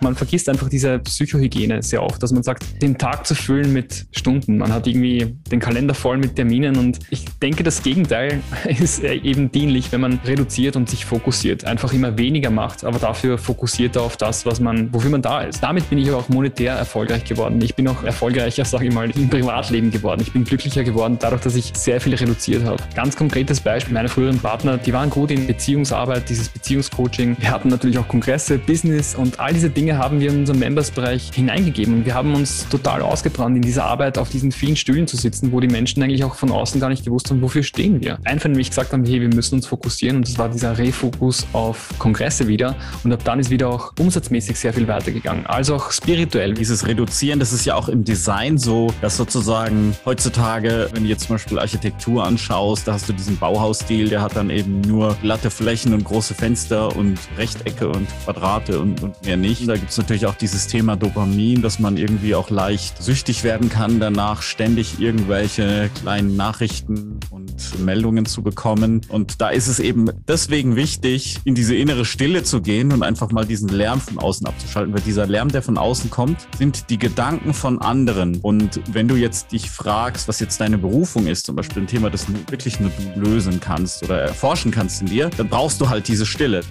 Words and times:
Man 0.00 0.14
vergisst 0.14 0.48
einfach 0.48 0.68
diese 0.68 1.00
Psychohygiene 1.00 1.82
sehr 1.82 2.04
oft, 2.04 2.22
dass 2.22 2.30
man 2.30 2.44
sagt, 2.44 2.80
den 2.80 2.96
Tag 2.96 3.26
zu 3.26 3.34
füllen 3.34 3.72
mit 3.72 4.06
Stunden. 4.12 4.58
Man 4.58 4.72
hat 4.72 4.86
irgendwie 4.86 5.34
den 5.50 5.58
Kalender 5.58 5.92
voll 5.92 6.18
mit 6.18 6.36
Terminen 6.36 6.76
und 6.76 7.00
ich 7.10 7.24
denke, 7.42 7.64
das 7.64 7.82
Gegenteil 7.82 8.40
ist 8.68 9.02
eben 9.02 9.50
dienlich, 9.50 9.90
wenn 9.90 10.00
man 10.00 10.20
reduziert 10.24 10.76
und 10.76 10.88
sich 10.88 11.04
fokussiert. 11.04 11.64
Einfach 11.64 11.92
immer 11.92 12.16
weniger 12.16 12.50
macht, 12.50 12.84
aber 12.84 13.00
dafür 13.00 13.38
fokussiert 13.38 13.98
auf 13.98 14.16
das, 14.16 14.46
was 14.46 14.60
man, 14.60 14.94
wofür 14.94 15.10
man 15.10 15.20
da 15.20 15.40
ist. 15.40 15.64
Damit 15.64 15.90
bin 15.90 15.98
ich 15.98 16.08
aber 16.08 16.18
auch 16.18 16.28
monetär 16.28 16.74
erfolgreich 16.74 17.24
geworden. 17.24 17.60
Ich 17.60 17.74
bin 17.74 17.88
auch 17.88 18.04
erfolgreicher, 18.04 18.64
sage 18.64 18.86
ich 18.86 18.94
mal, 18.94 19.10
im 19.10 19.28
Privatleben 19.28 19.90
geworden. 19.90 20.20
Ich 20.20 20.32
bin 20.32 20.44
glücklicher 20.44 20.84
geworden, 20.84 21.16
dadurch, 21.18 21.42
dass 21.42 21.56
ich 21.56 21.72
sehr 21.74 22.00
viel 22.00 22.14
reduziert 22.14 22.62
habe. 22.64 22.80
Ganz 22.94 23.16
konkretes 23.16 23.60
Beispiel, 23.60 23.94
meine 23.94 24.08
früheren 24.08 24.38
Partner, 24.38 24.78
die 24.78 24.92
waren 24.92 25.10
gut 25.10 25.32
in 25.32 25.48
Beziehungsarbeit, 25.48 26.28
dieses 26.28 26.48
Beziehungscoaching. 26.50 27.36
Wir 27.40 27.50
hatten 27.50 27.68
natürlich 27.68 27.98
auch 27.98 28.06
Kongresse, 28.06 28.58
Business 28.58 29.16
und 29.16 29.40
all 29.40 29.52
diese 29.52 29.68
Dinge 29.70 29.87
Dinge 29.88 29.98
haben 30.00 30.20
wir 30.20 30.28
in 30.28 30.40
unseren 30.40 30.58
Members-Bereich 30.58 31.30
hineingegeben 31.32 31.94
und 31.94 32.04
wir 32.04 32.12
haben 32.12 32.34
uns 32.34 32.68
total 32.68 33.00
ausgebrannt, 33.00 33.56
in 33.56 33.62
dieser 33.62 33.86
Arbeit 33.86 34.18
auf 34.18 34.28
diesen 34.28 34.52
vielen 34.52 34.76
Stühlen 34.76 35.06
zu 35.06 35.16
sitzen, 35.16 35.50
wo 35.50 35.60
die 35.60 35.66
Menschen 35.66 36.02
eigentlich 36.02 36.24
auch 36.24 36.34
von 36.34 36.50
außen 36.50 36.78
gar 36.78 36.90
nicht 36.90 37.06
gewusst 37.06 37.30
haben, 37.30 37.40
wofür 37.40 37.62
stehen 37.62 38.02
wir. 38.02 38.18
Einfach 38.24 38.50
nämlich 38.50 38.68
gesagt 38.68 38.92
haben, 38.92 39.06
hey, 39.06 39.22
wir 39.22 39.34
müssen 39.34 39.54
uns 39.54 39.66
fokussieren 39.66 40.18
und 40.18 40.28
das 40.28 40.36
war 40.36 40.50
dieser 40.50 40.76
Refokus 40.76 41.46
auf 41.54 41.88
Kongresse 41.98 42.48
wieder 42.48 42.76
und 43.02 43.14
ab 43.14 43.24
dann 43.24 43.40
ist 43.40 43.48
wieder 43.48 43.70
auch 43.70 43.94
umsatzmäßig 43.98 44.58
sehr 44.58 44.74
viel 44.74 44.86
weitergegangen, 44.88 45.46
also 45.46 45.76
auch 45.76 45.90
spirituell. 45.90 46.52
Dieses 46.52 46.86
Reduzieren, 46.86 47.38
das 47.38 47.54
ist 47.54 47.64
ja 47.64 47.74
auch 47.74 47.88
im 47.88 48.04
Design 48.04 48.58
so, 48.58 48.92
dass 49.00 49.16
sozusagen 49.16 49.96
heutzutage, 50.04 50.90
wenn 50.92 51.04
du 51.04 51.08
jetzt 51.08 51.28
zum 51.28 51.36
Beispiel 51.36 51.58
Architektur 51.58 52.26
anschaust, 52.26 52.86
da 52.86 52.92
hast 52.92 53.08
du 53.08 53.14
diesen 53.14 53.38
Bauhausstil, 53.38 54.10
der 54.10 54.20
hat 54.20 54.36
dann 54.36 54.50
eben 54.50 54.82
nur 54.82 55.16
glatte 55.22 55.48
Flächen 55.48 55.94
und 55.94 56.04
große 56.04 56.34
Fenster 56.34 56.94
und 56.94 57.18
Rechtecke 57.38 57.88
und 57.88 58.06
Quadrate 58.24 58.80
und, 58.80 59.02
und 59.02 59.24
mehr 59.24 59.38
nicht. 59.38 59.66
Da 59.66 59.77
gibt 59.78 59.90
es 59.90 59.98
natürlich 59.98 60.26
auch 60.26 60.34
dieses 60.34 60.66
Thema 60.66 60.96
Dopamin, 60.96 61.62
dass 61.62 61.78
man 61.78 61.96
irgendwie 61.96 62.34
auch 62.34 62.50
leicht 62.50 63.02
süchtig 63.02 63.44
werden 63.44 63.68
kann, 63.68 64.00
danach 64.00 64.42
ständig 64.42 65.00
irgendwelche 65.00 65.90
kleinen 66.00 66.36
Nachrichten 66.36 67.20
und 67.30 67.84
Meldungen 67.84 68.26
zu 68.26 68.42
bekommen. 68.42 69.00
Und 69.08 69.40
da 69.40 69.48
ist 69.50 69.68
es 69.68 69.80
eben 69.80 70.10
deswegen 70.26 70.76
wichtig, 70.76 71.38
in 71.44 71.54
diese 71.54 71.74
innere 71.74 72.04
Stille 72.04 72.42
zu 72.42 72.60
gehen 72.60 72.92
und 72.92 73.02
einfach 73.02 73.30
mal 73.30 73.46
diesen 73.46 73.68
Lärm 73.68 74.00
von 74.00 74.18
außen 74.18 74.46
abzuschalten, 74.46 74.92
weil 74.92 75.02
dieser 75.02 75.26
Lärm, 75.26 75.48
der 75.48 75.62
von 75.62 75.78
außen 75.78 76.10
kommt, 76.10 76.46
sind 76.58 76.90
die 76.90 76.98
Gedanken 76.98 77.54
von 77.54 77.80
anderen. 77.80 78.36
Und 78.36 78.80
wenn 78.92 79.08
du 79.08 79.16
jetzt 79.16 79.52
dich 79.52 79.70
fragst, 79.70 80.28
was 80.28 80.40
jetzt 80.40 80.60
deine 80.60 80.78
Berufung 80.78 81.26
ist, 81.26 81.46
zum 81.46 81.56
Beispiel 81.56 81.82
ein 81.82 81.86
Thema, 81.86 82.10
das 82.10 82.26
du 82.26 82.32
wirklich 82.50 82.80
nur 82.80 82.90
du 82.90 83.20
lösen 83.20 83.60
kannst 83.60 84.02
oder 84.02 84.20
erforschen 84.20 84.70
kannst 84.70 85.00
in 85.00 85.08
dir, 85.08 85.30
dann 85.36 85.48
brauchst 85.48 85.80
du 85.80 85.88
halt 85.88 86.08
diese 86.08 86.26
Stille. 86.26 86.62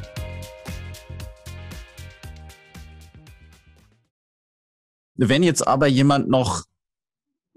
Wenn 5.18 5.44
jetzt 5.44 5.68
aber 5.68 5.88
jemand 5.88 6.30
noch 6.30 6.64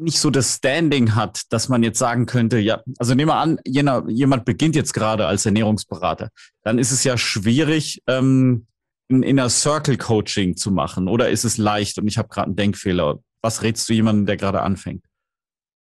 nicht 0.01 0.19
so 0.19 0.31
das 0.31 0.57
Standing 0.57 1.15
hat, 1.15 1.43
dass 1.51 1.69
man 1.69 1.83
jetzt 1.83 1.99
sagen 1.99 2.27
könnte, 2.27 2.59
ja, 2.59 2.83
also 2.99 3.15
nehmen 3.15 3.29
wir 3.29 3.37
an, 3.37 3.59
jener, 3.67 4.09
jemand 4.09 4.45
beginnt 4.45 4.75
jetzt 4.75 4.95
gerade 4.95 5.27
als 5.27 5.45
Ernährungsberater, 5.45 6.31
dann 6.63 6.79
ist 6.79 6.91
es 6.91 7.05
ja 7.05 7.19
schwierig, 7.19 8.03
ähm, 8.07 8.67
ein 9.11 9.23
Inner 9.23 9.51
Circle 9.51 9.99
Coaching 9.99 10.57
zu 10.57 10.71
machen. 10.71 11.09
Oder 11.09 11.31
ist 11.31 11.45
es 11.45 11.59
leicht 11.59 11.99
und 11.99 12.09
ich 12.09 12.17
habe 12.17 12.29
gerade 12.29 12.47
einen 12.47 12.57
Denkfehler? 12.57 13.19
Was 13.43 13.63
rätst 13.63 13.89
du 13.89 13.93
jemandem, 13.93 14.27
der 14.27 14.37
gerade 14.37 14.63
anfängt? 14.63 15.05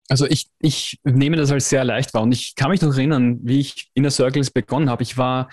Also 0.10 0.26
ich, 0.26 0.48
ich 0.60 1.00
nehme 1.04 1.36
das 1.36 1.52
als 1.52 1.70
sehr 1.70 1.84
leicht 1.84 2.14
wahr 2.14 2.24
und 2.24 2.32
ich 2.32 2.56
kann 2.56 2.72
mich 2.72 2.82
noch 2.82 2.96
erinnern, 2.96 3.40
wie 3.44 3.60
ich 3.60 3.92
Inner 3.94 4.12
Circles 4.12 4.52
begonnen 4.52 4.90
habe. 4.90 5.04
Ich 5.04 5.18
war 5.18 5.50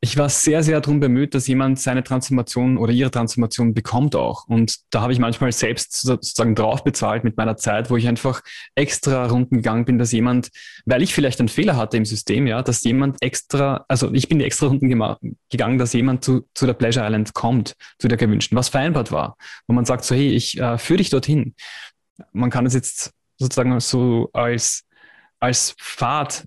ich 0.00 0.16
war 0.16 0.28
sehr, 0.28 0.62
sehr 0.62 0.80
darum 0.80 1.00
bemüht, 1.00 1.34
dass 1.34 1.48
jemand 1.48 1.80
seine 1.80 2.04
Transformation 2.04 2.78
oder 2.78 2.92
ihre 2.92 3.10
Transformation 3.10 3.74
bekommt 3.74 4.14
auch. 4.14 4.46
Und 4.46 4.76
da 4.90 5.00
habe 5.00 5.12
ich 5.12 5.18
manchmal 5.18 5.50
selbst 5.50 6.00
sozusagen 6.00 6.54
drauf 6.54 6.84
bezahlt 6.84 7.24
mit 7.24 7.36
meiner 7.36 7.56
Zeit, 7.56 7.90
wo 7.90 7.96
ich 7.96 8.06
einfach 8.06 8.42
extra 8.76 9.26
runden 9.26 9.56
gegangen 9.56 9.84
bin, 9.84 9.98
dass 9.98 10.12
jemand, 10.12 10.50
weil 10.86 11.02
ich 11.02 11.14
vielleicht 11.14 11.40
einen 11.40 11.48
Fehler 11.48 11.76
hatte 11.76 11.96
im 11.96 12.04
System, 12.04 12.46
ja, 12.46 12.62
dass 12.62 12.84
jemand 12.84 13.20
extra, 13.22 13.84
also 13.88 14.12
ich 14.14 14.28
bin 14.28 14.38
die 14.38 14.44
extra 14.44 14.68
Runden 14.68 14.88
gegangen, 15.50 15.78
dass 15.78 15.92
jemand 15.92 16.24
zu, 16.24 16.46
zu 16.54 16.66
der 16.66 16.74
Pleasure 16.74 17.04
Island 17.04 17.34
kommt, 17.34 17.74
zu 17.98 18.06
der 18.06 18.18
gewünschten, 18.18 18.56
was 18.56 18.68
vereinbart 18.68 19.10
war. 19.10 19.36
Wo 19.66 19.74
man 19.74 19.84
sagt 19.84 20.04
so, 20.04 20.14
hey, 20.14 20.28
ich 20.28 20.60
äh, 20.60 20.78
führe 20.78 20.98
dich 20.98 21.10
dorthin. 21.10 21.54
Man 22.32 22.50
kann 22.50 22.66
es 22.66 22.74
jetzt 22.74 23.12
sozusagen 23.36 23.78
so 23.80 24.30
als 24.32 24.84
als 25.40 25.74
Pfad 25.78 26.46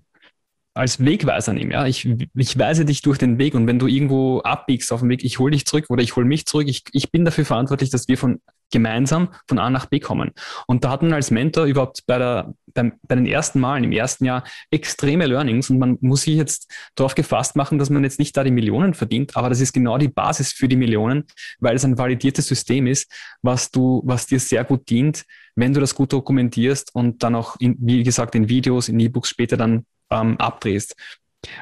als 0.74 1.04
Wegweiser 1.04 1.52
nehmen. 1.52 1.70
Ja? 1.70 1.86
Ich, 1.86 2.08
ich 2.34 2.58
weise 2.58 2.84
dich 2.84 3.02
durch 3.02 3.18
den 3.18 3.38
Weg 3.38 3.54
und 3.54 3.66
wenn 3.66 3.78
du 3.78 3.86
irgendwo 3.86 4.40
abbiegst 4.40 4.92
auf 4.92 5.00
dem 5.00 5.08
Weg, 5.08 5.24
ich 5.24 5.38
hole 5.38 5.52
dich 5.52 5.66
zurück 5.66 5.86
oder 5.88 6.02
ich 6.02 6.16
hole 6.16 6.26
mich 6.26 6.46
zurück. 6.46 6.68
Ich, 6.68 6.84
ich 6.92 7.10
bin 7.10 7.24
dafür 7.24 7.44
verantwortlich, 7.44 7.90
dass 7.90 8.08
wir 8.08 8.16
von 8.16 8.40
gemeinsam 8.72 9.28
von 9.46 9.58
A 9.58 9.70
nach 9.70 9.86
B 9.86 10.00
kommen. 10.00 10.32
Und 10.66 10.82
da 10.82 10.90
hat 10.90 11.02
man 11.02 11.12
als 11.12 11.30
Mentor 11.30 11.66
überhaupt 11.66 12.04
bei, 12.06 12.18
der, 12.18 12.54
bei, 12.74 12.90
bei 13.06 13.14
den 13.14 13.26
ersten 13.26 13.60
Malen 13.60 13.84
im 13.84 13.92
ersten 13.92 14.24
Jahr 14.24 14.42
extreme 14.70 15.26
Learnings 15.26 15.70
und 15.70 15.78
man 15.78 15.98
muss 16.00 16.22
sich 16.22 16.36
jetzt 16.36 16.72
darauf 16.96 17.14
gefasst 17.14 17.54
machen, 17.54 17.78
dass 17.78 17.90
man 17.90 18.02
jetzt 18.02 18.18
nicht 18.18 18.36
da 18.36 18.42
die 18.42 18.50
Millionen 18.50 18.94
verdient, 18.94 19.36
aber 19.36 19.50
das 19.50 19.60
ist 19.60 19.72
genau 19.72 19.98
die 19.98 20.08
Basis 20.08 20.52
für 20.52 20.68
die 20.68 20.76
Millionen, 20.76 21.24
weil 21.60 21.76
es 21.76 21.84
ein 21.84 21.98
validiertes 21.98 22.46
System 22.46 22.86
ist, 22.86 23.12
was 23.42 23.70
du, 23.70 24.02
was 24.04 24.26
dir 24.26 24.40
sehr 24.40 24.64
gut 24.64 24.88
dient, 24.88 25.24
wenn 25.54 25.74
du 25.74 25.80
das 25.80 25.94
gut 25.94 26.12
dokumentierst 26.12 26.94
und 26.94 27.22
dann 27.22 27.34
auch, 27.34 27.56
in, 27.60 27.76
wie 27.78 28.02
gesagt, 28.02 28.34
in 28.34 28.48
Videos, 28.48 28.88
in 28.88 28.98
E-Books 28.98 29.28
später 29.28 29.58
dann 29.58 29.84
ähm, 30.20 30.36
abdrehst. 30.38 30.96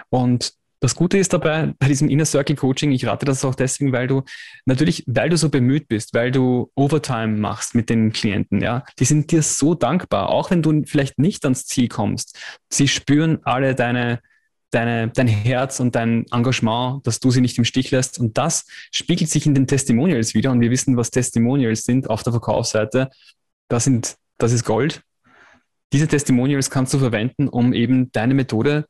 Und 0.08 0.54
das 0.80 0.94
Gute 0.94 1.18
ist 1.18 1.34
dabei, 1.34 1.74
bei 1.78 1.88
diesem 1.88 2.08
Inner 2.08 2.24
Circle 2.24 2.56
Coaching, 2.56 2.90
ich 2.90 3.06
rate 3.06 3.26
das 3.26 3.44
auch 3.44 3.54
deswegen, 3.54 3.92
weil 3.92 4.06
du 4.06 4.22
natürlich, 4.64 5.04
weil 5.06 5.28
du 5.28 5.36
so 5.36 5.50
bemüht 5.50 5.88
bist, 5.88 6.14
weil 6.14 6.30
du 6.30 6.70
Overtime 6.74 7.36
machst 7.36 7.74
mit 7.74 7.90
den 7.90 8.12
Klienten, 8.12 8.62
ja, 8.62 8.84
die 8.98 9.04
sind 9.04 9.30
dir 9.30 9.42
so 9.42 9.74
dankbar, 9.74 10.30
auch 10.30 10.50
wenn 10.50 10.62
du 10.62 10.82
vielleicht 10.86 11.18
nicht 11.18 11.44
ans 11.44 11.66
Ziel 11.66 11.88
kommst. 11.88 12.38
Sie 12.70 12.88
spüren 12.88 13.40
alle 13.42 13.74
deine, 13.74 14.20
deine, 14.70 15.08
dein 15.08 15.28
Herz 15.28 15.80
und 15.80 15.94
dein 15.94 16.24
Engagement, 16.30 17.06
dass 17.06 17.20
du 17.20 17.30
sie 17.30 17.42
nicht 17.42 17.58
im 17.58 17.66
Stich 17.66 17.90
lässt. 17.90 18.18
Und 18.18 18.38
das 18.38 18.64
spiegelt 18.90 19.28
sich 19.28 19.44
in 19.44 19.54
den 19.54 19.66
Testimonials 19.66 20.32
wieder. 20.32 20.50
Und 20.50 20.62
wir 20.62 20.70
wissen, 20.70 20.96
was 20.96 21.10
Testimonials 21.10 21.84
sind 21.84 22.08
auf 22.08 22.22
der 22.22 22.32
Verkaufsseite. 22.32 23.10
Das 23.68 23.84
sind, 23.84 24.16
das 24.38 24.52
ist 24.52 24.64
Gold. 24.64 25.02
Diese 25.92 26.08
Testimonials 26.08 26.70
kannst 26.70 26.94
du 26.94 26.98
verwenden, 26.98 27.48
um 27.48 27.72
eben 27.72 28.12
deine 28.12 28.34
Methode 28.34 28.86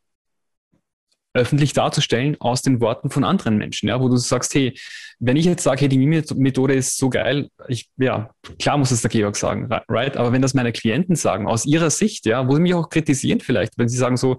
öffentlich 1.33 1.73
darzustellen 1.73 2.37
aus 2.41 2.63
den 2.63 2.81
Worten 2.81 3.09
von 3.09 3.23
anderen 3.23 3.57
Menschen, 3.57 3.89
ja, 3.89 4.01
wo 4.01 4.09
du 4.09 4.17
sagst, 4.17 4.53
hey, 4.55 4.77
wenn 5.21 5.37
ich 5.37 5.45
jetzt 5.45 5.63
sage, 5.63 5.83
hey, 5.83 5.89
die 5.89 5.99
Methode 5.99 6.75
ist 6.75 6.97
so 6.97 7.09
geil, 7.09 7.49
ich, 7.69 7.89
ja, 7.99 8.31
klar 8.59 8.79
muss 8.79 8.91
es 8.91 9.03
der 9.03 9.11
Georg 9.11 9.37
sagen, 9.37 9.69
right? 9.89 10.17
Aber 10.17 10.33
wenn 10.33 10.43
das 10.43 10.55
meine 10.55 10.73
Klienten 10.73 11.15
sagen, 11.15 11.47
aus 11.47 11.67
ihrer 11.67 11.91
Sicht, 11.91 12.27
ja, 12.27 12.49
wo 12.49 12.57
sie 12.57 12.61
mich 12.61 12.75
auch 12.75 12.89
kritisieren 12.89 13.41
vielleicht, 13.41 13.79
wenn 13.79 13.89
sie 13.89 13.97
sagen 13.97 14.17
so, 14.17 14.39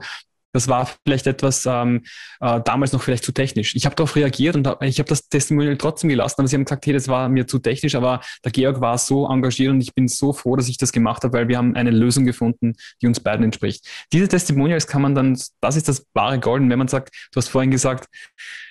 das 0.54 0.68
war 0.68 0.90
vielleicht 1.06 1.28
etwas 1.28 1.66
ähm, 1.66 2.04
äh, 2.40 2.62
damals 2.62 2.92
noch 2.92 3.02
vielleicht 3.02 3.24
zu 3.24 3.32
technisch. 3.32 3.76
Ich 3.76 3.86
habe 3.86 3.96
darauf 3.96 4.16
reagiert 4.16 4.56
und 4.56 4.68
ich 4.82 5.00
habe 5.00 5.10
das 5.10 5.28
Testimonial 5.30 5.78
trotzdem 5.78 6.10
gelassen, 6.10 6.36
aber 6.40 6.48
sie 6.48 6.56
haben 6.56 6.66
gesagt, 6.66 6.86
hey, 6.86 6.94
das 6.94 7.08
war 7.08 7.30
mir 7.30 7.48
zu 7.48 7.60
technisch, 7.60 7.96
aber 7.96 8.22
der 8.44 8.52
Georg 8.52 8.82
war 8.82 8.98
so 8.98 9.28
engagiert 9.28 9.72
und 9.72 9.82
ich 9.82 9.94
bin 9.94 10.08
so 10.08 10.34
froh, 10.34 10.56
dass 10.56 10.68
ich 10.68 10.78
das 10.78 10.92
gemacht 10.92 11.24
habe, 11.24 11.38
weil 11.38 11.48
wir 11.48 11.58
haben 11.58 11.76
eine 11.76 11.92
Lösung 11.92 12.26
gefunden, 12.26 12.74
die 13.02 13.08
uns 13.08 13.20
beiden 13.20 13.44
entspricht. 13.44 13.88
Diese 14.12 14.28
Testimonials 14.28 14.88
kann 14.88 15.02
man 15.02 15.16
dann, 15.16 15.40
das 15.62 15.76
ist 15.76 15.88
das 15.88 16.06
wahre 16.14 16.40
Golden, 16.40 16.70
wenn 16.70 16.80
man 16.80 16.88
sagt, 16.88 17.16
du 17.32 17.38
hast 17.38 17.50
vorhin 17.50 17.72
gesagt, 17.72 18.08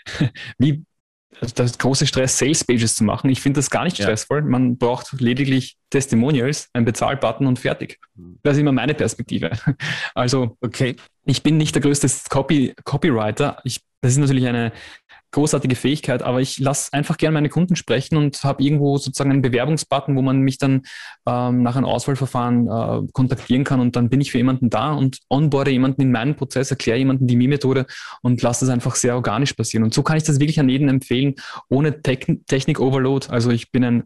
wie 0.59 0.85
also 1.41 1.55
das 1.55 1.79
große 1.79 2.07
Stress, 2.07 2.39
Sales 2.39 2.65
Pages 2.65 2.97
zu 2.97 3.05
machen. 3.05 3.31
Ich 3.31 3.41
finde 3.41 3.59
das 3.59 3.71
gar 3.71 3.85
nicht 3.85 3.97
stressvoll. 3.97 4.41
Ja. 4.41 4.45
Man 4.45 4.77
braucht 4.77 5.13
lediglich 5.21 5.79
Testimonials, 5.89 6.69
ein 6.75 6.85
Bezahlbutton 6.85 7.47
und 7.47 7.59
fertig. 7.59 7.99
Hm. 8.17 8.39
Das 8.43 8.55
ist 8.55 8.61
immer 8.61 8.73
meine 8.73 8.95
Perspektive. 8.95 9.51
Also, 10.15 10.57
okay. 10.61 10.97
Ich 11.31 11.43
bin 11.43 11.57
nicht 11.57 11.75
der 11.75 11.83
größte 11.83 12.09
Copy, 12.29 12.75
Copywriter. 12.85 13.59
Ich, 13.65 13.81
das 14.01 14.13
ist 14.13 14.19
natürlich 14.19 14.47
eine 14.47 14.73
großartige 15.33 15.77
Fähigkeit, 15.77 16.23
aber 16.23 16.41
ich 16.41 16.59
lasse 16.59 16.93
einfach 16.93 17.17
gerne 17.17 17.35
meine 17.35 17.49
Kunden 17.49 17.77
sprechen 17.77 18.17
und 18.17 18.43
habe 18.43 18.65
irgendwo 18.65 18.99
sozusagen 18.99 19.31
einen 19.31 19.43
Bewerbungsbutton, 19.43 20.17
wo 20.17 20.23
man 20.23 20.41
mich 20.41 20.59
dann 20.59 20.83
ähm, 21.25 21.63
nach 21.63 21.77
einem 21.77 21.87
Auswahlverfahren 21.87 22.67
äh, 22.67 23.13
kontaktieren 23.13 23.63
kann 23.63 23.79
und 23.79 23.95
dann 23.95 24.09
bin 24.09 24.21
ich 24.21 24.33
für 24.33 24.39
jemanden 24.39 24.71
da 24.71 24.93
und 24.93 25.21
onboarde 25.29 25.71
jemanden 25.71 26.03
in 26.03 26.11
meinen 26.11 26.35
Prozess, 26.35 26.73
erkläre 26.73 26.99
jemanden 26.99 27.29
die 27.29 27.37
Mi-Methode 27.37 27.87
und 28.23 28.43
lasse 28.43 28.65
das 28.67 28.75
einfach 28.75 28.97
sehr 28.97 29.15
organisch 29.15 29.53
passieren. 29.53 29.85
Und 29.85 29.95
so 29.95 30.03
kann 30.03 30.17
ich 30.17 30.25
das 30.25 30.41
wirklich 30.41 30.59
an 30.59 30.69
jeden 30.69 30.89
empfehlen, 30.89 31.37
ohne 31.69 32.03
Technik-Overload. 32.03 33.29
Also 33.29 33.51
ich 33.51 33.71
bin 33.71 33.85
ein 33.85 34.03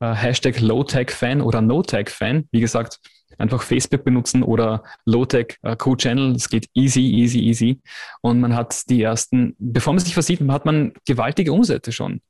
äh, 0.00 0.12
Hashtag 0.12 0.60
Low-Tech-Fan 0.60 1.40
oder 1.40 1.60
No-Tech-Fan. 1.60 2.48
Wie 2.50 2.60
gesagt, 2.60 2.98
einfach 3.38 3.62
Facebook 3.62 4.04
benutzen 4.04 4.42
oder 4.42 4.82
Low-Tech 5.04 5.58
äh, 5.62 5.76
Co-Channel. 5.76 6.34
Es 6.34 6.48
geht 6.48 6.68
easy, 6.74 7.00
easy, 7.00 7.40
easy. 7.40 7.80
Und 8.20 8.40
man 8.40 8.54
hat 8.54 8.88
die 8.88 9.02
ersten, 9.02 9.54
bevor 9.58 9.92
man 9.92 10.00
sich 10.00 10.14
versieht, 10.14 10.40
hat 10.48 10.64
man 10.64 10.92
gewaltige 11.06 11.52
Umsätze 11.52 11.92
schon. 11.92 12.20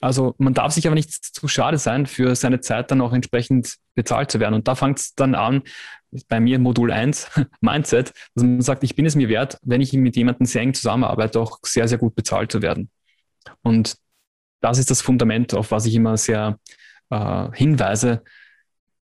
Also 0.00 0.34
man 0.38 0.54
darf 0.54 0.72
sich 0.72 0.86
aber 0.86 0.94
nicht 0.94 1.12
zu 1.12 1.46
schade 1.46 1.76
sein, 1.76 2.06
für 2.06 2.34
seine 2.34 2.60
Zeit 2.60 2.90
dann 2.90 3.00
auch 3.00 3.12
entsprechend 3.12 3.76
bezahlt 3.94 4.30
zu 4.30 4.40
werden. 4.40 4.54
Und 4.54 4.66
da 4.66 4.74
fängt 4.74 4.98
es 4.98 5.14
dann 5.14 5.34
an, 5.34 5.62
bei 6.28 6.40
mir 6.40 6.58
Modul 6.58 6.90
1, 6.90 7.30
Mindset, 7.60 8.12
dass 8.34 8.44
man 8.44 8.60
sagt, 8.62 8.82
ich 8.82 8.96
bin 8.96 9.06
es 9.06 9.14
mir 9.14 9.28
wert, 9.28 9.58
wenn 9.62 9.80
ich 9.80 9.92
mit 9.92 10.16
jemandem 10.16 10.46
sehr 10.46 10.62
eng 10.62 10.74
zusammenarbeite, 10.74 11.38
auch 11.38 11.58
sehr, 11.62 11.86
sehr 11.86 11.98
gut 11.98 12.14
bezahlt 12.14 12.50
zu 12.50 12.62
werden. 12.62 12.90
Und 13.62 13.96
das 14.60 14.78
ist 14.78 14.90
das 14.90 15.02
Fundament, 15.02 15.54
auf 15.54 15.70
was 15.70 15.86
ich 15.86 15.94
immer 15.94 16.16
sehr 16.16 16.58
äh, 17.10 17.48
hinweise. 17.54 18.22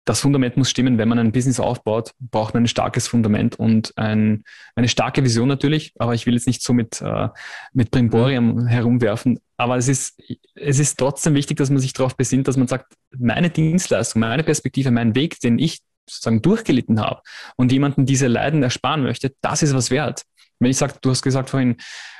Das 0.05 0.21
Fundament 0.21 0.57
muss 0.57 0.71
stimmen. 0.71 0.99
Wenn 0.99 1.09
man 1.09 1.19
ein 1.19 1.33
Business 1.33 1.61
aufbaut, 1.61 2.13
braucht 2.19 2.55
man 2.55 2.65
ein 2.65 2.69
starkes 2.69 3.09
Fundament 3.09 3.59
und 3.59 3.97
ein, 3.97 4.45
eine 4.75 4.89
starke 4.89 5.25
Vision 5.25 5.49
natürlich. 5.49 5.93
Aber 5.99 6.15
ich 6.15 6.27
will 6.27 6.35
jetzt 6.35 6.47
nicht 6.47 6.63
so 6.63 6.73
mit, 6.73 7.01
äh, 7.01 7.29
mit 7.73 7.91
Brimborium 7.91 8.67
herumwerfen. 8.67 9.41
Aber 9.57 9.77
es 9.77 9.89
ist, 9.89 10.21
es 10.55 10.79
ist 10.79 10.99
trotzdem 10.99 11.35
wichtig, 11.35 11.57
dass 11.57 11.71
man 11.71 11.79
sich 11.79 11.93
darauf 11.93 12.17
besinnt, 12.17 12.49
dass 12.49 12.57
man 12.57 12.69
sagt, 12.69 12.95
meine 13.17 13.51
Dienstleistung, 13.51 14.21
meine 14.21 14.45
Perspektive, 14.45 14.91
mein 14.91 15.15
Weg, 15.15 15.41
den 15.41 15.59
ich 15.59 15.81
sozusagen 16.09 16.43
durchgelitten 16.43 17.01
habe 17.01 17.23
und 17.57 17.73
jemanden 17.73 18.05
diese 18.05 18.27
Leiden 18.27 18.63
ersparen 18.63 19.03
möchte, 19.03 19.35
das 19.41 19.63
ist 19.63 19.75
was 19.75 19.91
wert. 19.91 20.25
Wenn 20.59 20.71
ich 20.71 20.77
sage, 20.77 20.95
du 21.01 21.11
hast 21.11 21.23
gesagt 21.23 21.51
vorhin, 21.51 21.77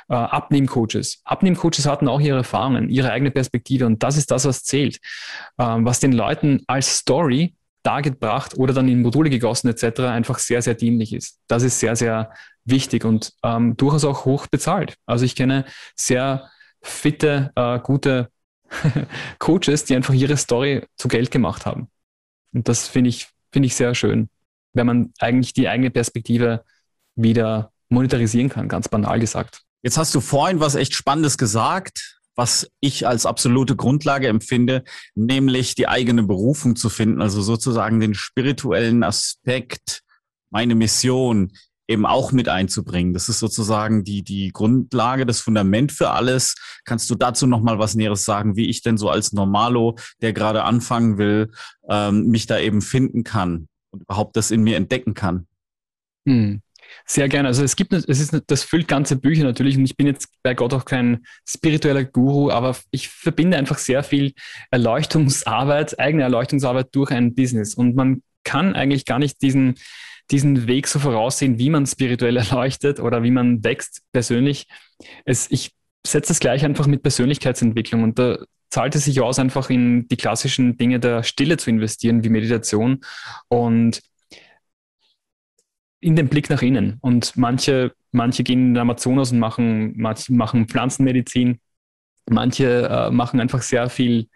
äh, 0.09 0.13
Abnehmcoaches. 0.13 1.21
Abnehmcoaches 1.23 1.85
hatten 1.85 2.07
auch 2.07 2.19
ihre 2.19 2.37
Erfahrungen, 2.37 2.89
ihre 2.89 3.11
eigene 3.11 3.31
Perspektive 3.31 3.85
und 3.85 4.03
das 4.03 4.17
ist 4.17 4.31
das, 4.31 4.45
was 4.45 4.63
zählt. 4.63 4.99
Ähm, 5.59 5.85
was 5.85 5.99
den 5.99 6.11
Leuten 6.11 6.63
als 6.67 6.97
Story 6.97 7.55
dargebracht 7.85 8.57
oder 8.57 8.73
dann 8.73 8.87
in 8.87 9.01
Module 9.01 9.29
gegossen 9.29 9.69
etc. 9.69 10.01
einfach 10.01 10.39
sehr, 10.39 10.61
sehr 10.61 10.73
dienlich 10.73 11.13
ist. 11.13 11.39
Das 11.47 11.63
ist 11.63 11.79
sehr, 11.79 11.95
sehr 11.95 12.31
wichtig 12.63 13.05
und 13.05 13.33
ähm, 13.43 13.77
durchaus 13.77 14.03
auch 14.05 14.25
hoch 14.25 14.47
bezahlt. 14.47 14.95
Also 15.05 15.25
ich 15.25 15.35
kenne 15.35 15.65
sehr 15.95 16.49
fitte, 16.81 17.51
äh, 17.55 17.79
gute 17.79 18.29
Coaches, 19.39 19.85
die 19.85 19.95
einfach 19.95 20.13
ihre 20.13 20.37
Story 20.37 20.83
zu 20.97 21.07
Geld 21.07 21.31
gemacht 21.31 21.65
haben. 21.65 21.89
Und 22.53 22.67
das 22.67 22.87
finde 22.87 23.09
ich, 23.09 23.27
finde 23.51 23.67
ich 23.67 23.75
sehr 23.75 23.93
schön, 23.93 24.29
wenn 24.73 24.87
man 24.87 25.13
eigentlich 25.19 25.53
die 25.53 25.67
eigene 25.67 25.91
Perspektive 25.91 26.63
wieder 27.15 27.71
monetarisieren 27.89 28.49
kann, 28.49 28.67
ganz 28.67 28.89
banal 28.89 29.19
gesagt. 29.19 29.61
Jetzt 29.83 29.97
hast 29.97 30.15
du 30.15 30.19
vorhin 30.19 30.59
was 30.59 30.75
echt 30.75 30.95
Spannendes 30.95 31.37
gesagt, 31.37 32.14
was 32.35 32.69
ich 32.79 33.07
als 33.07 33.25
absolute 33.25 33.75
Grundlage 33.75 34.27
empfinde, 34.27 34.83
nämlich 35.15 35.75
die 35.75 35.87
eigene 35.87 36.23
Berufung 36.23 36.75
zu 36.75 36.89
finden, 36.89 37.21
also 37.21 37.41
sozusagen 37.41 37.99
den 37.99 38.13
spirituellen 38.13 39.03
Aspekt, 39.03 40.01
meine 40.49 40.75
Mission 40.75 41.51
eben 41.87 42.05
auch 42.05 42.31
mit 42.31 42.49
einzubringen. 42.49 43.13
Das 43.13 43.29
ist 43.29 43.39
sozusagen 43.39 44.03
die, 44.03 44.23
die 44.23 44.51
Grundlage, 44.51 45.25
das 45.25 45.39
Fundament 45.39 45.91
für 45.91 46.11
alles. 46.11 46.55
Kannst 46.83 47.09
du 47.09 47.15
dazu 47.15 47.47
noch 47.47 47.61
mal 47.61 47.79
was 47.79 47.95
Näheres 47.95 48.25
sagen, 48.25 48.55
wie 48.55 48.69
ich 48.69 48.81
denn 48.81 48.97
so 48.97 49.09
als 49.09 49.33
Normalo, 49.33 49.95
der 50.21 50.33
gerade 50.33 50.63
anfangen 50.63 51.17
will, 51.17 51.51
ähm, 51.87 52.27
mich 52.27 52.47
da 52.47 52.59
eben 52.59 52.81
finden 52.81 53.23
kann 53.23 53.67
und 53.91 54.01
überhaupt 54.01 54.35
das 54.35 54.51
in 54.51 54.63
mir 54.63 54.77
entdecken 54.77 55.13
kann? 55.13 55.47
Hm. 56.27 56.61
Sehr 57.05 57.29
gerne. 57.29 57.47
Also 57.47 57.63
es 57.63 57.75
gibt, 57.75 57.93
es 57.93 58.05
ist, 58.05 58.41
das 58.47 58.63
füllt 58.63 58.87
ganze 58.87 59.15
Bücher 59.15 59.43
natürlich 59.43 59.77
und 59.77 59.85
ich 59.85 59.97
bin 59.97 60.07
jetzt 60.07 60.29
bei 60.43 60.53
Gott 60.53 60.73
auch 60.73 60.85
kein 60.85 61.25
spiritueller 61.47 62.03
Guru, 62.03 62.51
aber 62.51 62.75
ich 62.91 63.09
verbinde 63.09 63.57
einfach 63.57 63.77
sehr 63.77 64.03
viel 64.03 64.33
Erleuchtungsarbeit, 64.71 65.99
eigene 65.99 66.23
Erleuchtungsarbeit 66.23 66.87
durch 66.91 67.11
ein 67.11 67.35
Business 67.35 67.75
und 67.75 67.95
man 67.95 68.21
kann 68.43 68.73
eigentlich 68.73 69.05
gar 69.05 69.19
nicht 69.19 69.41
diesen, 69.41 69.75
diesen 70.31 70.67
Weg 70.67 70.87
so 70.87 70.99
voraussehen, 70.99 71.59
wie 71.59 71.69
man 71.69 71.85
spirituell 71.85 72.37
erleuchtet 72.37 72.99
oder 72.99 73.23
wie 73.23 73.31
man 73.31 73.63
wächst 73.63 74.01
persönlich. 74.11 74.67
Es, 75.25 75.49
ich 75.51 75.71
setze 76.05 76.29
das 76.29 76.39
gleich 76.39 76.63
einfach 76.63 76.87
mit 76.87 77.03
Persönlichkeitsentwicklung 77.03 78.03
und 78.03 78.19
da 78.19 78.37
zahlt 78.69 78.95
es 78.95 79.05
sich 79.05 79.21
aus, 79.21 79.39
einfach 79.39 79.69
in 79.69 80.07
die 80.07 80.17
klassischen 80.17 80.77
Dinge 80.77 80.99
der 80.99 81.23
Stille 81.23 81.57
zu 81.57 81.69
investieren, 81.69 82.23
wie 82.23 82.29
Meditation 82.29 83.01
und 83.47 84.01
in 85.99 86.15
den 86.15 86.27
Blick 86.27 86.49
nach 86.49 86.61
innen. 86.61 86.97
Und 87.01 87.35
manche, 87.35 87.93
manche 88.11 88.43
gehen 88.43 88.59
in 88.59 88.73
den 88.73 88.81
Amazonas 88.81 89.31
und 89.31 89.39
machen, 89.39 89.93
manche 89.97 90.33
machen 90.33 90.67
Pflanzenmedizin, 90.67 91.59
manche 92.29 92.87
äh, 92.87 93.11
machen 93.11 93.39
einfach 93.39 93.61
sehr 93.61 93.89
viel 93.89 94.27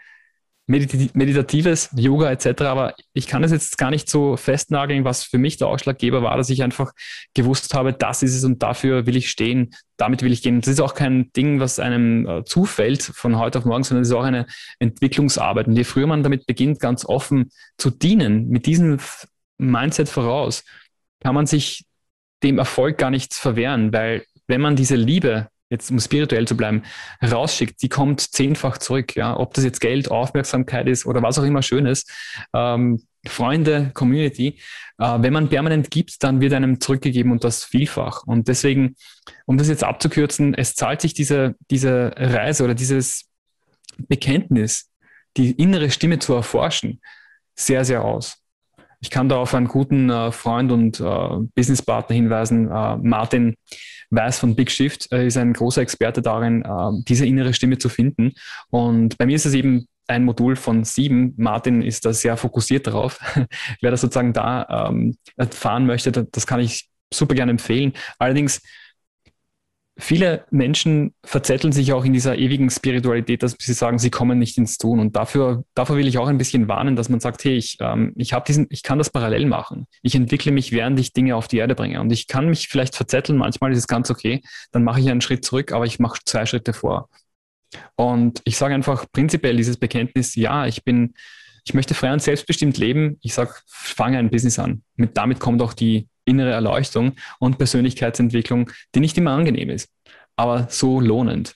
Medit 0.69 1.15
Meditatives, 1.15 1.89
Yoga 1.95 2.29
etc. 2.29 2.61
Aber 2.61 2.93
ich 3.13 3.25
kann 3.25 3.43
es 3.43 3.51
jetzt 3.51 3.79
gar 3.79 3.89
nicht 3.89 4.07
so 4.07 4.37
festnageln, 4.37 5.03
was 5.03 5.23
für 5.23 5.39
mich 5.39 5.57
der 5.57 5.67
Ausschlaggeber 5.67 6.21
war, 6.21 6.37
dass 6.37 6.51
ich 6.51 6.61
einfach 6.61 6.91
gewusst 7.33 7.73
habe, 7.73 7.91
das 7.91 8.21
ist 8.21 8.35
es 8.35 8.43
und 8.43 8.61
dafür 8.61 9.07
will 9.07 9.17
ich 9.17 9.31
stehen, 9.31 9.71
damit 9.97 10.21
will 10.21 10.31
ich 10.31 10.43
gehen. 10.43 10.61
Das 10.61 10.67
ist 10.67 10.79
auch 10.79 10.93
kein 10.93 11.31
Ding, 11.33 11.59
was 11.59 11.79
einem 11.79 12.27
äh, 12.27 12.43
zufällt 12.45 13.01
von 13.01 13.39
heute 13.39 13.57
auf 13.57 13.65
morgen, 13.65 13.83
sondern 13.83 14.03
es 14.03 14.09
ist 14.09 14.13
auch 14.13 14.23
eine 14.23 14.45
Entwicklungsarbeit. 14.77 15.65
Und 15.65 15.75
je 15.75 15.83
früher 15.83 16.05
man 16.05 16.21
damit 16.21 16.45
beginnt, 16.45 16.79
ganz 16.79 17.03
offen 17.03 17.49
zu 17.77 17.89
dienen, 17.89 18.47
mit 18.49 18.67
diesem 18.67 18.99
Mindset 19.57 20.07
voraus, 20.07 20.63
kann 21.19 21.35
man 21.35 21.45
sich 21.45 21.85
dem 22.43 22.57
Erfolg 22.57 22.97
gar 22.97 23.09
nicht 23.09 23.33
verwehren, 23.33 23.91
weil 23.93 24.23
wenn 24.47 24.61
man 24.61 24.75
diese 24.75 24.95
Liebe, 24.95 25.49
jetzt 25.69 25.91
um 25.91 25.99
spirituell 25.99 26.47
zu 26.47 26.57
bleiben, 26.57 26.83
rausschickt, 27.23 27.81
die 27.81 27.89
kommt 27.89 28.21
zehnfach 28.21 28.77
zurück. 28.79 29.15
Ja? 29.15 29.37
Ob 29.37 29.53
das 29.53 29.63
jetzt 29.63 29.81
Geld, 29.81 30.09
Aufmerksamkeit 30.09 30.87
ist 30.87 31.05
oder 31.05 31.21
was 31.21 31.37
auch 31.37 31.43
immer 31.43 31.61
Schönes, 31.61 32.05
ähm, 32.53 33.03
Freunde, 33.27 33.91
Community, 33.93 34.59
äh, 34.97 35.17
wenn 35.19 35.33
man 35.33 35.49
permanent 35.49 35.91
gibt, 35.91 36.23
dann 36.23 36.41
wird 36.41 36.53
einem 36.53 36.79
zurückgegeben 36.79 37.31
und 37.31 37.43
das 37.43 37.65
vielfach. 37.65 38.23
Und 38.25 38.47
deswegen, 38.47 38.95
um 39.45 39.57
das 39.57 39.67
jetzt 39.67 39.83
abzukürzen, 39.83 40.53
es 40.55 40.73
zahlt 40.73 41.01
sich 41.01 41.13
diese, 41.13 41.55
diese 41.69 42.13
Reise 42.15 42.63
oder 42.63 42.73
dieses 42.73 43.29
Bekenntnis, 43.97 44.89
die 45.37 45.51
innere 45.51 45.91
Stimme 45.91 46.19
zu 46.19 46.33
erforschen, 46.33 47.01
sehr, 47.55 47.83
sehr 47.85 48.03
aus. 48.03 48.38
Ich 49.01 49.09
kann 49.09 49.29
da 49.29 49.37
auf 49.37 49.53
einen 49.53 49.67
guten 49.67 50.09
äh, 50.09 50.31
Freund 50.31 50.71
und 50.71 50.99
äh, 50.99 51.29
Businesspartner 51.55 52.15
hinweisen. 52.15 52.69
Äh, 52.69 52.97
Martin 52.97 53.55
Weiß 54.11 54.39
von 54.39 54.55
Big 54.55 54.71
Shift 54.71 55.07
Er 55.11 55.25
ist 55.25 55.37
ein 55.37 55.53
großer 55.53 55.81
Experte 55.81 56.21
darin, 56.21 56.63
äh, 56.63 57.03
diese 57.07 57.25
innere 57.25 57.53
Stimme 57.53 57.77
zu 57.77 57.89
finden. 57.89 58.33
Und 58.69 59.17
bei 59.17 59.25
mir 59.25 59.35
ist 59.35 59.45
es 59.45 59.53
eben 59.53 59.87
ein 60.07 60.25
Modul 60.25 60.55
von 60.55 60.83
sieben. 60.83 61.33
Martin 61.37 61.81
ist 61.81 62.05
da 62.05 62.13
sehr 62.13 62.35
fokussiert 62.35 62.87
darauf. 62.87 63.19
Wer 63.81 63.91
das 63.91 64.01
sozusagen 64.01 64.33
da 64.33 64.87
ähm, 64.89 65.17
erfahren 65.37 65.85
möchte, 65.85 66.11
das 66.11 66.47
kann 66.47 66.59
ich 66.59 66.89
super 67.13 67.35
gerne 67.35 67.51
empfehlen. 67.51 67.93
Allerdings 68.17 68.61
viele 69.99 70.45
Menschen 70.49 71.13
verzetteln 71.23 71.73
sich 71.73 71.93
auch 71.93 72.05
in 72.05 72.13
dieser 72.13 72.37
ewigen 72.37 72.69
Spiritualität, 72.69 73.43
dass 73.43 73.55
sie 73.59 73.73
sagen, 73.73 73.99
sie 73.99 74.09
kommen 74.09 74.39
nicht 74.39 74.57
ins 74.57 74.77
Tun. 74.77 74.99
Und 74.99 75.15
dafür, 75.15 75.65
dafür 75.75 75.97
will 75.97 76.07
ich 76.07 76.17
auch 76.17 76.27
ein 76.27 76.37
bisschen 76.37 76.67
warnen, 76.67 76.95
dass 76.95 77.09
man 77.09 77.19
sagt, 77.19 77.43
hey, 77.43 77.57
ich, 77.57 77.77
ähm, 77.81 78.13
ich 78.15 78.33
diesen, 78.47 78.67
ich 78.69 78.81
kann 78.81 78.97
das 78.97 79.09
parallel 79.09 79.45
machen. 79.45 79.87
Ich 80.01 80.15
entwickle 80.15 80.51
mich, 80.51 80.71
während 80.71 80.99
ich 80.99 81.13
Dinge 81.13 81.35
auf 81.35 81.47
die 81.47 81.57
Erde 81.57 81.75
bringe. 81.75 81.99
Und 81.99 82.11
ich 82.11 82.27
kann 82.27 82.49
mich 82.49 82.69
vielleicht 82.69 82.95
verzetteln, 82.95 83.37
manchmal 83.37 83.71
ist 83.71 83.79
es 83.79 83.87
ganz 83.87 84.09
okay. 84.09 84.41
Dann 84.71 84.83
mache 84.83 85.01
ich 85.01 85.09
einen 85.09 85.21
Schritt 85.21 85.43
zurück, 85.43 85.73
aber 85.73 85.85
ich 85.85 85.99
mache 85.99 86.19
zwei 86.25 86.45
Schritte 86.45 86.73
vor. 86.73 87.09
Und 87.95 88.41
ich 88.45 88.57
sage 88.57 88.73
einfach 88.73 89.05
prinzipiell 89.11 89.57
dieses 89.57 89.77
Bekenntnis, 89.77 90.35
ja, 90.35 90.65
ich 90.65 90.83
bin, 90.83 91.13
ich 91.65 91.73
möchte 91.73 91.93
frei 91.93 92.13
und 92.13 92.21
selbstbestimmt 92.21 92.77
leben. 92.77 93.17
Ich 93.21 93.33
sage, 93.33 93.53
fange 93.67 94.17
ein 94.17 94.29
Business 94.29 94.59
an. 94.59 94.81
Mit, 94.95 95.17
damit 95.17 95.39
kommt 95.39 95.61
auch 95.61 95.73
die 95.73 96.07
innere 96.29 96.51
Erleuchtung 96.51 97.13
und 97.39 97.57
Persönlichkeitsentwicklung, 97.57 98.69
die 98.95 98.99
nicht 98.99 99.17
immer 99.17 99.31
angenehm 99.31 99.69
ist, 99.69 99.89
aber 100.35 100.67
so 100.69 100.99
lohnend. 100.99 101.55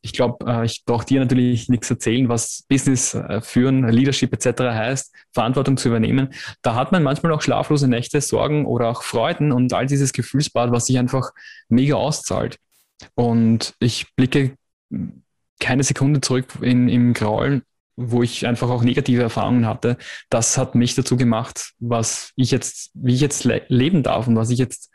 Ich 0.00 0.12
glaube, 0.12 0.46
äh, 0.46 0.64
ich 0.64 0.84
brauche 0.84 1.04
dir 1.04 1.20
natürlich 1.20 1.68
nichts 1.68 1.90
erzählen, 1.90 2.28
was 2.28 2.64
Business 2.68 3.14
äh, 3.14 3.40
führen, 3.40 3.88
Leadership 3.88 4.32
etc. 4.32 4.60
heißt, 4.60 5.14
Verantwortung 5.32 5.76
zu 5.76 5.88
übernehmen. 5.88 6.32
Da 6.62 6.76
hat 6.76 6.92
man 6.92 7.02
manchmal 7.02 7.32
auch 7.32 7.42
schlaflose 7.42 7.88
Nächte, 7.88 8.20
Sorgen 8.20 8.64
oder 8.64 8.88
auch 8.88 9.02
Freuden 9.02 9.50
und 9.50 9.72
all 9.72 9.86
dieses 9.86 10.12
Gefühlsbad, 10.12 10.70
was 10.70 10.86
sich 10.86 10.98
einfach 10.98 11.30
mega 11.68 11.96
auszahlt. 11.96 12.58
Und 13.14 13.74
ich 13.80 14.14
blicke 14.14 14.54
keine 15.60 15.82
Sekunde 15.82 16.20
zurück 16.20 16.46
in, 16.60 16.88
im 16.88 17.12
Graulen, 17.12 17.62
wo 18.00 18.22
ich 18.22 18.46
einfach 18.46 18.70
auch 18.70 18.84
negative 18.84 19.22
Erfahrungen 19.22 19.66
hatte, 19.66 19.96
das 20.30 20.56
hat 20.56 20.76
mich 20.76 20.94
dazu 20.94 21.16
gemacht, 21.16 21.72
was 21.80 22.32
ich 22.36 22.52
jetzt, 22.52 22.92
wie 22.94 23.14
ich 23.14 23.20
jetzt 23.20 23.42
le 23.42 23.62
leben 23.68 24.04
darf 24.04 24.28
und 24.28 24.36
was 24.36 24.50
ich 24.50 24.58
jetzt 24.58 24.92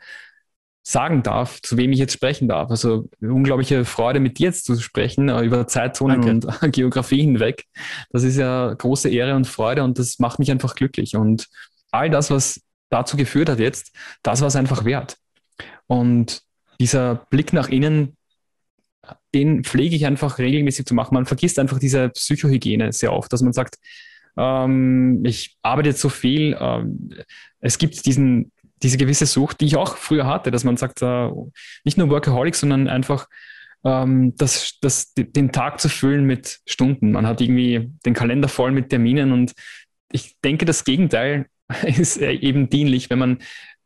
sagen 0.82 1.22
darf, 1.22 1.60
zu 1.60 1.76
wem 1.76 1.92
ich 1.92 1.98
jetzt 1.98 2.14
sprechen 2.14 2.48
darf. 2.48 2.70
Also 2.70 3.08
unglaubliche 3.20 3.84
Freude, 3.84 4.20
mit 4.20 4.38
dir 4.38 4.46
jetzt 4.48 4.64
zu 4.64 4.76
sprechen 4.76 5.28
äh, 5.28 5.42
über 5.42 5.66
Zeitzonen 5.66 6.22
Danke. 6.22 6.48
und 6.62 6.72
Geografie 6.72 7.20
hinweg. 7.20 7.64
Das 8.10 8.22
ist 8.22 8.36
ja 8.36 8.72
große 8.72 9.10
Ehre 9.10 9.34
und 9.34 9.46
Freude 9.46 9.84
und 9.84 9.98
das 9.98 10.18
macht 10.18 10.38
mich 10.38 10.50
einfach 10.50 10.74
glücklich. 10.74 11.14
Und 11.14 11.46
all 11.90 12.08
das, 12.08 12.30
was 12.30 12.62
dazu 12.90 13.16
geführt 13.16 13.50
hat 13.50 13.58
jetzt, 13.58 13.94
das 14.22 14.40
war 14.40 14.48
es 14.48 14.56
einfach 14.56 14.84
wert. 14.86 15.16
Und 15.86 16.42
dieser 16.80 17.14
Blick 17.14 17.52
nach 17.52 17.68
innen, 17.68 18.16
den 19.34 19.64
pflege 19.64 19.96
ich 19.96 20.06
einfach 20.06 20.38
regelmäßig 20.38 20.86
zu 20.86 20.94
machen. 20.94 21.14
Man 21.14 21.26
vergisst 21.26 21.58
einfach 21.58 21.78
diese 21.78 22.08
Psychohygiene 22.10 22.92
sehr 22.92 23.12
oft, 23.12 23.32
dass 23.32 23.42
man 23.42 23.52
sagt, 23.52 23.76
ähm, 24.36 25.22
ich 25.24 25.56
arbeite 25.62 25.90
jetzt 25.90 26.00
so 26.00 26.08
viel. 26.08 26.56
Ähm, 26.58 27.10
es 27.60 27.78
gibt 27.78 28.06
diesen, 28.06 28.52
diese 28.82 28.96
gewisse 28.96 29.26
Sucht, 29.26 29.60
die 29.60 29.66
ich 29.66 29.76
auch 29.76 29.96
früher 29.96 30.26
hatte, 30.26 30.50
dass 30.50 30.64
man 30.64 30.76
sagt, 30.76 31.02
äh, 31.02 31.30
nicht 31.84 31.98
nur 31.98 32.10
Workaholic, 32.10 32.54
sondern 32.54 32.88
einfach 32.88 33.26
ähm, 33.84 34.34
das, 34.36 34.78
das, 34.80 35.12
den 35.14 35.52
Tag 35.52 35.80
zu 35.80 35.88
füllen 35.88 36.24
mit 36.24 36.60
Stunden. 36.66 37.12
Man 37.12 37.26
hat 37.26 37.40
irgendwie 37.40 37.90
den 38.06 38.14
Kalender 38.14 38.48
voll 38.48 38.72
mit 38.72 38.88
Terminen 38.88 39.32
und 39.32 39.52
ich 40.12 40.36
denke, 40.44 40.64
das 40.64 40.84
Gegenteil 40.84 41.46
ist 41.84 42.18
eben 42.18 42.68
dienlich, 42.70 43.10
wenn 43.10 43.18
man 43.18 43.38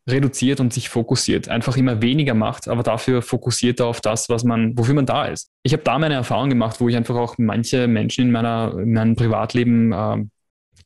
reduziert 0.09 0.61
und 0.61 0.73
sich 0.73 0.89
fokussiert. 0.89 1.49
Einfach 1.49 1.77
immer 1.77 2.03
weniger 2.03 2.35
macht, 2.35 2.69
aber 2.69 2.83
dafür 2.83 3.23
fokussiert 3.23 3.81
auf 3.81 4.01
das, 4.01 4.29
was 4.29 4.45
man, 4.45 4.77
wofür 4.77 4.95
man 4.95 5.07
da 5.07 5.27
ist. 5.27 5.51
Ich 5.63 5.73
habe 5.73 5.83
da 5.83 5.99
meine 5.99 6.15
Erfahrung 6.15 6.49
gemacht, 6.49 6.81
wo 6.81 6.89
ich 6.89 6.97
einfach 6.97 7.17
auch 7.17 7.37
manche 7.39 7.87
Menschen 7.87 8.25
in, 8.25 8.31
meiner, 8.31 8.75
in 8.79 8.93
meinem 8.93 9.17
Privatleben 9.17 9.93
äh, 9.93 10.25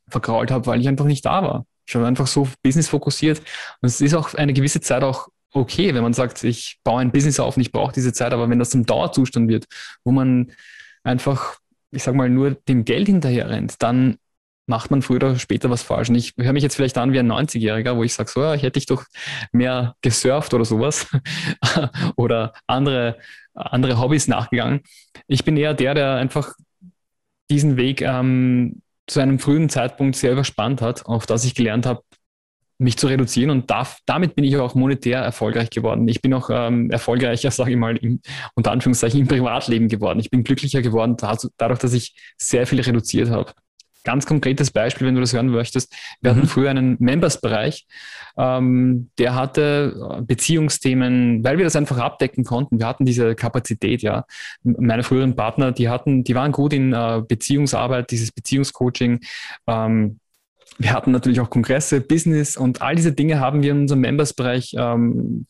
vergrault 0.08 0.50
habe, 0.50 0.66
weil 0.66 0.80
ich 0.80 0.88
einfach 0.88 1.06
nicht 1.06 1.24
da 1.24 1.42
war. 1.42 1.66
Ich 1.86 1.94
war 1.94 2.06
einfach 2.06 2.26
so 2.26 2.48
business 2.62 2.88
fokussiert. 2.88 3.38
Und 3.80 3.86
es 3.86 4.00
ist 4.00 4.14
auch 4.14 4.34
eine 4.34 4.52
gewisse 4.52 4.80
Zeit 4.80 5.02
auch 5.02 5.28
okay, 5.54 5.94
wenn 5.94 6.02
man 6.02 6.14
sagt, 6.14 6.42
ich 6.44 6.78
baue 6.82 7.00
ein 7.00 7.12
Business 7.12 7.38
auf 7.38 7.56
und 7.56 7.62
ich 7.62 7.72
brauche 7.72 7.92
diese 7.92 8.12
Zeit, 8.12 8.32
aber 8.32 8.48
wenn 8.48 8.58
das 8.58 8.70
zum 8.70 8.86
Dauerzustand 8.86 9.48
wird, 9.48 9.66
wo 10.04 10.10
man 10.10 10.52
einfach, 11.04 11.58
ich 11.90 12.02
sag 12.02 12.14
mal, 12.14 12.30
nur 12.30 12.52
dem 12.52 12.84
Geld 12.84 13.06
hinterher 13.06 13.50
rennt, 13.50 13.82
dann 13.82 14.16
macht 14.66 14.90
man 14.90 15.02
früher 15.02 15.16
oder 15.16 15.38
später 15.38 15.70
was 15.70 15.82
falsch. 15.82 16.08
Und 16.08 16.14
ich 16.14 16.34
höre 16.38 16.52
mich 16.52 16.62
jetzt 16.62 16.76
vielleicht 16.76 16.98
an 16.98 17.12
wie 17.12 17.18
ein 17.18 17.30
90-Jähriger, 17.30 17.96
wo 17.96 18.04
ich 18.04 18.14
sage, 18.14 18.30
so, 18.30 18.42
ja, 18.42 18.54
ich 18.54 18.62
hätte 18.62 18.78
ich 18.78 18.86
doch 18.86 19.04
mehr 19.52 19.96
gesurft 20.02 20.54
oder 20.54 20.64
sowas 20.64 21.06
oder 22.16 22.52
andere, 22.66 23.18
andere 23.54 23.98
Hobbys 24.00 24.28
nachgegangen. 24.28 24.82
Ich 25.26 25.44
bin 25.44 25.56
eher 25.56 25.74
der, 25.74 25.94
der 25.94 26.14
einfach 26.14 26.54
diesen 27.50 27.76
Weg 27.76 28.02
ähm, 28.02 28.82
zu 29.06 29.20
einem 29.20 29.38
frühen 29.38 29.68
Zeitpunkt 29.68 30.16
sehr 30.16 30.32
überspannt 30.32 30.80
hat, 30.80 31.06
auf 31.06 31.26
das 31.26 31.44
ich 31.44 31.54
gelernt 31.54 31.86
habe, 31.86 32.02
mich 32.78 32.96
zu 32.96 33.06
reduzieren 33.06 33.50
und 33.50 33.70
darf, 33.70 33.98
damit 34.06 34.34
bin 34.34 34.44
ich 34.44 34.56
auch 34.56 34.74
monetär 34.74 35.20
erfolgreich 35.20 35.70
geworden. 35.70 36.08
Ich 36.08 36.20
bin 36.20 36.34
auch 36.34 36.50
ähm, 36.50 36.90
erfolgreicher, 36.90 37.50
sage 37.50 37.70
ich 37.72 37.76
mal, 37.76 37.96
im, 37.96 38.20
unter 38.54 38.72
Anführungszeichen 38.72 39.20
im 39.20 39.28
Privatleben 39.28 39.88
geworden. 39.88 40.18
Ich 40.18 40.30
bin 40.30 40.42
glücklicher 40.42 40.82
geworden 40.82 41.16
dadurch, 41.56 41.78
dass 41.78 41.92
ich 41.92 42.14
sehr 42.36 42.66
viel 42.66 42.80
reduziert 42.80 43.30
habe. 43.30 43.52
Ganz 44.04 44.26
konkretes 44.26 44.70
Beispiel, 44.70 45.06
wenn 45.06 45.14
du 45.14 45.20
das 45.20 45.32
hören 45.32 45.48
möchtest. 45.48 45.94
Wir 46.20 46.32
mhm. 46.32 46.36
hatten 46.36 46.48
früher 46.48 46.70
einen 46.70 46.96
Members-Bereich, 46.98 47.86
ähm, 48.36 49.10
der 49.18 49.34
hatte 49.34 49.94
äh, 50.18 50.22
Beziehungsthemen, 50.22 51.44
weil 51.44 51.58
wir 51.58 51.64
das 51.64 51.76
einfach 51.76 51.98
abdecken 51.98 52.44
konnten. 52.44 52.78
Wir 52.78 52.86
hatten 52.86 53.04
diese 53.04 53.34
Kapazität, 53.34 54.02
ja. 54.02 54.24
Meine 54.62 55.02
früheren 55.02 55.36
Partner, 55.36 55.72
die 55.72 55.88
hatten, 55.88 56.24
die 56.24 56.34
waren 56.34 56.52
gut 56.52 56.72
in 56.72 56.92
äh, 56.92 57.22
Beziehungsarbeit, 57.26 58.10
dieses 58.10 58.32
Beziehungscoaching. 58.32 59.20
Ähm, 59.66 60.18
wir 60.78 60.92
hatten 60.92 61.12
natürlich 61.12 61.40
auch 61.40 61.50
Kongresse, 61.50 62.00
Business 62.00 62.56
und 62.56 62.82
all 62.82 62.96
diese 62.96 63.12
Dinge 63.12 63.40
haben 63.40 63.62
wir 63.62 63.72
in 63.72 63.82
unserem 63.82 64.00
Members-Bereich 64.00 64.74
ähm, 64.76 65.46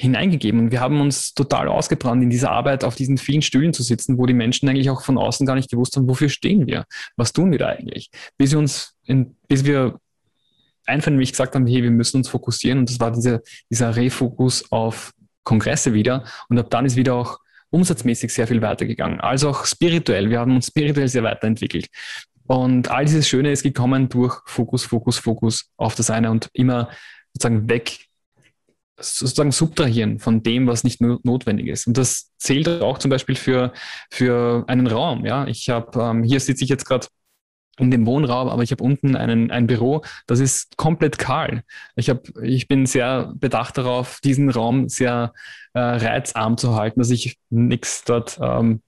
hineingegeben. 0.00 0.58
Und 0.60 0.72
wir 0.72 0.80
haben 0.80 1.00
uns 1.00 1.34
total 1.34 1.68
ausgebrannt, 1.68 2.22
in 2.22 2.30
dieser 2.30 2.50
Arbeit 2.50 2.84
auf 2.84 2.94
diesen 2.94 3.18
vielen 3.18 3.42
Stühlen 3.42 3.74
zu 3.74 3.82
sitzen, 3.82 4.16
wo 4.16 4.24
die 4.24 4.32
Menschen 4.32 4.68
eigentlich 4.68 4.88
auch 4.88 5.02
von 5.02 5.18
außen 5.18 5.46
gar 5.46 5.54
nicht 5.54 5.70
gewusst 5.70 5.96
haben, 5.96 6.08
wofür 6.08 6.30
stehen 6.30 6.66
wir? 6.66 6.86
Was 7.16 7.32
tun 7.32 7.50
wir 7.52 7.58
da 7.58 7.68
eigentlich? 7.68 8.10
Bis 8.38 8.52
wir 8.52 8.58
uns, 8.58 8.94
in, 9.04 9.36
bis 9.46 9.64
wir 9.64 9.98
einvernehmlich 10.86 11.32
gesagt 11.32 11.54
haben, 11.54 11.66
hey, 11.66 11.82
wir 11.82 11.90
müssen 11.90 12.16
uns 12.16 12.30
fokussieren. 12.30 12.78
Und 12.78 12.90
das 12.90 12.98
war 12.98 13.10
diese, 13.12 13.42
dieser 13.70 13.94
Refokus 13.94 14.72
auf 14.72 15.12
Kongresse 15.44 15.92
wieder. 15.92 16.24
Und 16.48 16.58
ab 16.58 16.70
dann 16.70 16.86
ist 16.86 16.96
wieder 16.96 17.14
auch 17.14 17.38
umsatzmäßig 17.68 18.32
sehr 18.32 18.46
viel 18.46 18.62
weitergegangen. 18.62 19.20
Also 19.20 19.50
auch 19.50 19.66
spirituell. 19.66 20.30
Wir 20.30 20.40
haben 20.40 20.56
uns 20.56 20.68
spirituell 20.68 21.08
sehr 21.08 21.22
weiterentwickelt. 21.22 21.88
Und 22.46 22.90
all 22.90 23.04
dieses 23.04 23.28
Schöne 23.28 23.52
ist 23.52 23.62
gekommen 23.62 24.08
durch 24.08 24.40
Fokus, 24.46 24.84
Fokus, 24.84 25.18
Fokus 25.18 25.70
auf 25.76 25.94
das 25.94 26.10
eine 26.10 26.30
und 26.30 26.48
immer 26.54 26.88
sozusagen 27.34 27.68
weg 27.68 28.09
sozusagen 29.00 29.52
subtrahieren 29.52 30.18
von 30.18 30.42
dem, 30.42 30.66
was 30.66 30.84
nicht 30.84 31.00
notwendig 31.00 31.68
ist. 31.68 31.86
Und 31.86 31.96
das 31.96 32.30
zählt 32.38 32.68
auch 32.68 32.98
zum 32.98 33.10
Beispiel 33.10 33.36
für, 33.36 33.72
für 34.10 34.64
einen 34.68 34.86
Raum. 34.86 35.24
Ja, 35.24 35.46
ich 35.46 35.68
habe, 35.68 36.00
ähm, 36.00 36.22
hier 36.22 36.40
sitze 36.40 36.64
ich 36.64 36.70
jetzt 36.70 36.84
gerade 36.84 37.06
in 37.78 37.90
dem 37.90 38.06
Wohnraum, 38.06 38.48
aber 38.48 38.62
ich 38.62 38.72
habe 38.72 38.84
unten 38.84 39.16
einen, 39.16 39.50
ein 39.50 39.66
Büro, 39.66 40.02
das 40.26 40.38
ist 40.38 40.76
komplett 40.76 41.18
kahl. 41.18 41.62
Ich, 41.96 42.10
hab, 42.10 42.28
ich 42.42 42.68
bin 42.68 42.86
sehr 42.86 43.32
bedacht 43.34 43.78
darauf, 43.78 44.20
diesen 44.20 44.50
Raum 44.50 44.88
sehr 44.88 45.32
äh, 45.72 45.80
reizarm 45.80 46.58
zu 46.58 46.74
halten, 46.74 47.00
dass 47.00 47.10
ich 47.10 47.38
nichts 47.48 48.04
dort 48.04 48.38
ähm, 48.42 48.82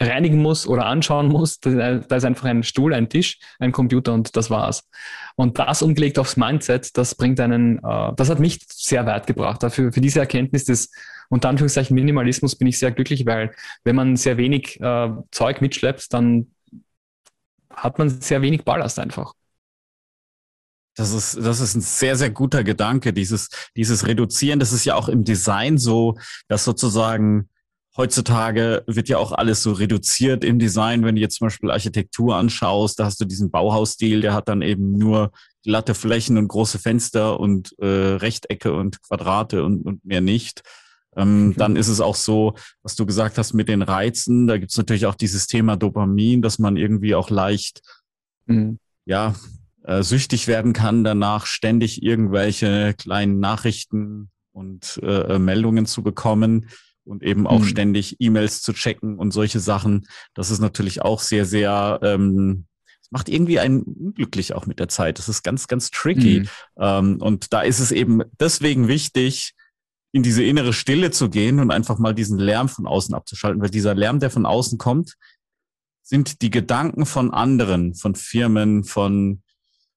reinigen 0.00 0.42
muss 0.42 0.66
oder 0.66 0.86
anschauen 0.86 1.28
muss. 1.28 1.60
Da 1.60 1.98
ist 1.98 2.24
einfach 2.24 2.46
ein 2.46 2.62
Stuhl, 2.62 2.94
ein 2.94 3.08
Tisch, 3.08 3.38
ein 3.58 3.72
Computer 3.72 4.12
und 4.12 4.36
das 4.36 4.50
war's. 4.50 4.88
Und 5.36 5.58
das 5.58 5.82
umgelegt 5.82 6.18
aufs 6.18 6.36
Mindset, 6.36 6.96
das 6.96 7.14
bringt 7.14 7.40
einen, 7.40 7.78
äh, 7.78 8.12
das 8.16 8.28
hat 8.28 8.40
mich 8.40 8.60
sehr 8.68 9.06
weit 9.06 9.26
gebracht. 9.26 9.62
Dafür, 9.62 9.92
für 9.92 10.00
diese 10.00 10.20
Erkenntnis 10.20 10.64
des 10.64 10.90
unter 11.30 11.48
Anführungszeichen 11.48 11.94
Minimalismus 11.94 12.56
bin 12.56 12.68
ich 12.68 12.78
sehr 12.78 12.92
glücklich, 12.92 13.24
weil 13.26 13.54
wenn 13.82 13.96
man 13.96 14.16
sehr 14.16 14.36
wenig 14.36 14.80
äh, 14.80 15.10
Zeug 15.30 15.60
mitschleppt, 15.60 16.12
dann 16.12 16.52
hat 17.70 17.98
man 17.98 18.08
sehr 18.08 18.42
wenig 18.42 18.64
Ballast 18.64 18.98
einfach. 18.98 19.34
Das 20.96 21.12
ist, 21.12 21.36
das 21.36 21.60
ist 21.60 21.74
ein 21.74 21.80
sehr, 21.80 22.14
sehr 22.14 22.30
guter 22.30 22.62
Gedanke, 22.62 23.12
dieses, 23.12 23.48
dieses 23.76 24.06
Reduzieren. 24.06 24.60
Das 24.60 24.72
ist 24.72 24.84
ja 24.84 24.94
auch 24.94 25.08
im 25.08 25.24
Design 25.24 25.76
so, 25.76 26.16
dass 26.46 26.64
sozusagen 26.64 27.48
heutzutage 27.96 28.82
wird 28.86 29.08
ja 29.08 29.18
auch 29.18 29.32
alles 29.32 29.62
so 29.62 29.72
reduziert 29.72 30.44
im 30.44 30.58
Design. 30.58 31.04
Wenn 31.04 31.14
du 31.14 31.20
jetzt 31.20 31.36
zum 31.36 31.46
Beispiel 31.46 31.70
Architektur 31.70 32.36
anschaust, 32.36 32.98
da 32.98 33.04
hast 33.04 33.20
du 33.20 33.24
diesen 33.24 33.50
Bauhausstil, 33.50 34.20
der 34.20 34.34
hat 34.34 34.48
dann 34.48 34.62
eben 34.62 34.98
nur 34.98 35.30
glatte 35.62 35.94
Flächen 35.94 36.36
und 36.36 36.48
große 36.48 36.78
Fenster 36.78 37.38
und 37.38 37.74
äh, 37.78 37.86
Rechtecke 37.86 38.74
und 38.74 39.00
Quadrate 39.02 39.64
und, 39.64 39.82
und 39.82 40.04
mehr 40.04 40.20
nicht. 40.20 40.62
Ähm, 41.16 41.46
mhm. 41.46 41.54
Dann 41.56 41.76
ist 41.76 41.88
es 41.88 42.00
auch 42.00 42.16
so, 42.16 42.54
was 42.82 42.96
du 42.96 43.06
gesagt 43.06 43.38
hast 43.38 43.54
mit 43.54 43.68
den 43.68 43.82
Reizen. 43.82 44.46
Da 44.46 44.58
gibt 44.58 44.72
es 44.72 44.76
natürlich 44.76 45.06
auch 45.06 45.14
dieses 45.14 45.46
Thema 45.46 45.76
Dopamin, 45.76 46.42
dass 46.42 46.58
man 46.58 46.76
irgendwie 46.76 47.14
auch 47.14 47.30
leicht, 47.30 47.80
mhm. 48.46 48.78
ja, 49.04 49.34
äh, 49.84 50.02
süchtig 50.02 50.48
werden 50.48 50.72
kann, 50.72 51.04
danach 51.04 51.46
ständig 51.46 52.02
irgendwelche 52.02 52.94
kleinen 52.94 53.38
Nachrichten 53.38 54.30
und 54.52 54.98
äh, 55.02 55.38
Meldungen 55.38 55.86
zu 55.86 56.02
bekommen 56.02 56.68
und 57.04 57.22
eben 57.22 57.46
auch 57.46 57.60
mhm. 57.60 57.66
ständig 57.66 58.16
E-Mails 58.18 58.62
zu 58.62 58.72
checken 58.72 59.18
und 59.18 59.32
solche 59.32 59.60
Sachen. 59.60 60.06
Das 60.34 60.50
ist 60.50 60.60
natürlich 60.60 61.02
auch 61.02 61.20
sehr, 61.20 61.44
sehr, 61.44 62.00
ähm, 62.02 62.66
macht 63.10 63.28
irgendwie 63.28 63.60
einen 63.60 63.82
unglücklich 63.82 64.54
auch 64.54 64.66
mit 64.66 64.80
der 64.80 64.88
Zeit. 64.88 65.18
Das 65.18 65.28
ist 65.28 65.42
ganz, 65.42 65.68
ganz 65.68 65.90
tricky. 65.90 66.40
Mhm. 66.40 66.48
Ähm, 66.78 67.16
und 67.20 67.52
da 67.52 67.60
ist 67.60 67.78
es 67.78 67.92
eben 67.92 68.22
deswegen 68.40 68.88
wichtig, 68.88 69.54
in 70.12 70.22
diese 70.22 70.42
innere 70.42 70.72
Stille 70.72 71.10
zu 71.10 71.28
gehen 71.28 71.60
und 71.60 71.70
einfach 71.70 71.98
mal 71.98 72.14
diesen 72.14 72.38
Lärm 72.38 72.68
von 72.68 72.86
außen 72.86 73.14
abzuschalten, 73.14 73.60
weil 73.62 73.70
dieser 73.70 73.94
Lärm, 73.94 74.20
der 74.20 74.30
von 74.30 74.46
außen 74.46 74.78
kommt, 74.78 75.14
sind 76.02 76.42
die 76.42 76.50
Gedanken 76.50 77.06
von 77.06 77.32
anderen, 77.32 77.94
von 77.94 78.14
Firmen, 78.14 78.84
von 78.84 79.42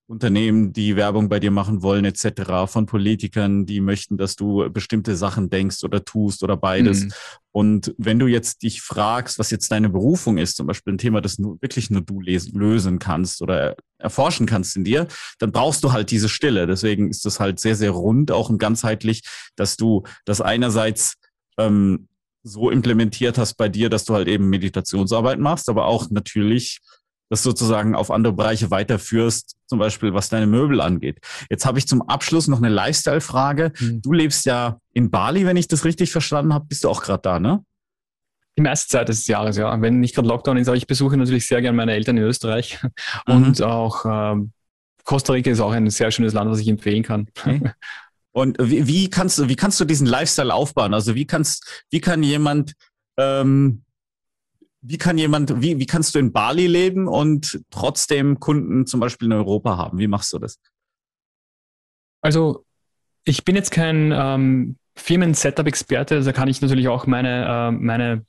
Unternehmen, 0.07 0.71
die 0.71 0.95
Werbung 0.95 1.27
bei 1.27 1.39
dir 1.39 1.51
machen 1.51 1.83
wollen, 1.83 2.05
etc., 2.05 2.65
von 2.67 2.85
Politikern, 2.85 3.65
die 3.65 3.81
möchten, 3.81 4.17
dass 4.17 4.37
du 4.37 4.69
bestimmte 4.71 5.17
Sachen 5.17 5.49
denkst 5.49 5.83
oder 5.83 6.03
tust 6.05 6.43
oder 6.43 6.55
beides. 6.55 7.03
Mhm. 7.03 7.11
Und 7.51 7.95
wenn 7.97 8.17
du 8.17 8.27
jetzt 8.27 8.63
dich 8.63 8.81
fragst, 8.81 9.37
was 9.37 9.51
jetzt 9.51 9.69
deine 9.69 9.89
Berufung 9.89 10.37
ist, 10.37 10.55
zum 10.55 10.65
Beispiel 10.65 10.93
ein 10.93 10.97
Thema, 10.97 11.19
das 11.19 11.39
nur, 11.39 11.61
wirklich 11.61 11.89
nur 11.89 12.01
du 12.01 12.21
lesen, 12.21 12.57
lösen 12.57 12.99
kannst 12.99 13.41
oder 13.41 13.75
erforschen 13.97 14.45
kannst 14.45 14.77
in 14.77 14.85
dir, 14.85 15.07
dann 15.39 15.51
brauchst 15.51 15.83
du 15.83 15.91
halt 15.91 16.09
diese 16.09 16.29
Stille. 16.29 16.67
Deswegen 16.67 17.09
ist 17.09 17.25
das 17.25 17.41
halt 17.41 17.59
sehr, 17.59 17.75
sehr 17.75 17.91
rund, 17.91 18.31
auch 18.31 18.49
und 18.49 18.59
ganzheitlich, 18.59 19.23
dass 19.57 19.75
du 19.75 20.03
das 20.23 20.39
einerseits 20.39 21.15
ähm, 21.57 22.07
so 22.43 22.69
implementiert 22.69 23.37
hast 23.37 23.55
bei 23.55 23.67
dir, 23.67 23.89
dass 23.89 24.05
du 24.05 24.13
halt 24.13 24.29
eben 24.29 24.49
Meditationsarbeit 24.49 25.39
machst, 25.39 25.67
aber 25.67 25.85
auch 25.85 26.09
natürlich 26.09 26.79
das 27.29 27.43
sozusagen 27.43 27.95
auf 27.95 28.11
andere 28.11 28.33
Bereiche 28.33 28.71
weiterführst, 28.71 29.55
zum 29.65 29.79
Beispiel 29.79 30.13
was 30.13 30.29
deine 30.29 30.47
Möbel 30.47 30.81
angeht. 30.81 31.19
Jetzt 31.49 31.65
habe 31.65 31.77
ich 31.79 31.87
zum 31.87 32.01
Abschluss 32.01 32.47
noch 32.47 32.59
eine 32.59 32.69
Lifestyle-Frage. 32.69 33.73
Mhm. 33.79 34.01
Du 34.01 34.13
lebst 34.13 34.45
ja 34.45 34.79
in 34.93 35.11
Bali, 35.11 35.45
wenn 35.45 35.57
ich 35.57 35.67
das 35.67 35.85
richtig 35.85 36.11
verstanden 36.11 36.53
habe. 36.53 36.65
Bist 36.65 36.83
du 36.83 36.89
auch 36.89 37.01
gerade 37.01 37.21
da, 37.21 37.39
ne? 37.39 37.63
Die 38.57 38.63
meiste 38.63 38.87
Zeit 38.87 39.09
des 39.09 39.27
Jahres, 39.27 39.57
ja. 39.57 39.79
Wenn 39.81 39.99
nicht 39.99 40.15
gerade 40.15 40.27
Lockdown 40.27 40.57
ist, 40.57 40.67
aber 40.67 40.77
ich 40.77 40.87
besuche 40.87 41.17
natürlich 41.17 41.45
sehr 41.45 41.61
gerne 41.61 41.75
meine 41.75 41.93
Eltern 41.93 42.17
in 42.17 42.23
Österreich. 42.23 42.79
Mhm. 43.27 43.33
Und 43.33 43.61
auch 43.61 44.05
ähm, 44.05 44.51
Costa 45.03 45.33
Rica 45.33 45.51
ist 45.51 45.59
auch 45.59 45.71
ein 45.71 45.89
sehr 45.89 46.11
schönes 46.11 46.33
Land, 46.33 46.49
was 46.49 46.59
ich 46.59 46.67
empfehlen 46.67 47.03
kann. 47.03 47.27
Okay. 47.37 47.71
Und 48.31 48.57
wie, 48.59 48.85
wie, 48.85 49.09
kannst 49.09 49.39
du, 49.39 49.49
wie 49.49 49.55
kannst 49.55 49.79
du 49.79 49.85
diesen 49.85 50.05
Lifestyle 50.05 50.53
aufbauen? 50.53 50.93
Also 50.93 51.15
wie 51.15 51.25
kannst, 51.25 51.85
wie 51.89 51.99
kann 51.99 52.21
jemand 52.21 52.73
ähm, 53.17 53.83
wie 54.81 54.97
kann 54.97 55.17
jemand, 55.17 55.61
wie, 55.61 55.79
wie 55.79 55.85
kannst 55.85 56.15
du 56.15 56.19
in 56.19 56.31
Bali 56.31 56.67
leben 56.67 57.07
und 57.07 57.61
trotzdem 57.69 58.39
Kunden 58.39 58.85
zum 58.85 58.99
Beispiel 58.99 59.27
in 59.27 59.33
Europa 59.33 59.77
haben? 59.77 59.97
Wie 59.97 60.07
machst 60.07 60.31
du 60.33 60.39
das? 60.39 60.59
Also 62.21 62.65
ich 63.23 63.43
bin 63.43 63.55
jetzt 63.55 63.71
kein 63.71 64.11
ähm, 64.15 64.77
Firmen-Setup-Experte, 64.95 66.21
da 66.21 66.31
kann 66.31 66.47
ich 66.47 66.61
natürlich 66.61 66.87
auch 66.87 67.05
meine, 67.07 67.45
äh, 67.45 67.71
meine 67.71 68.25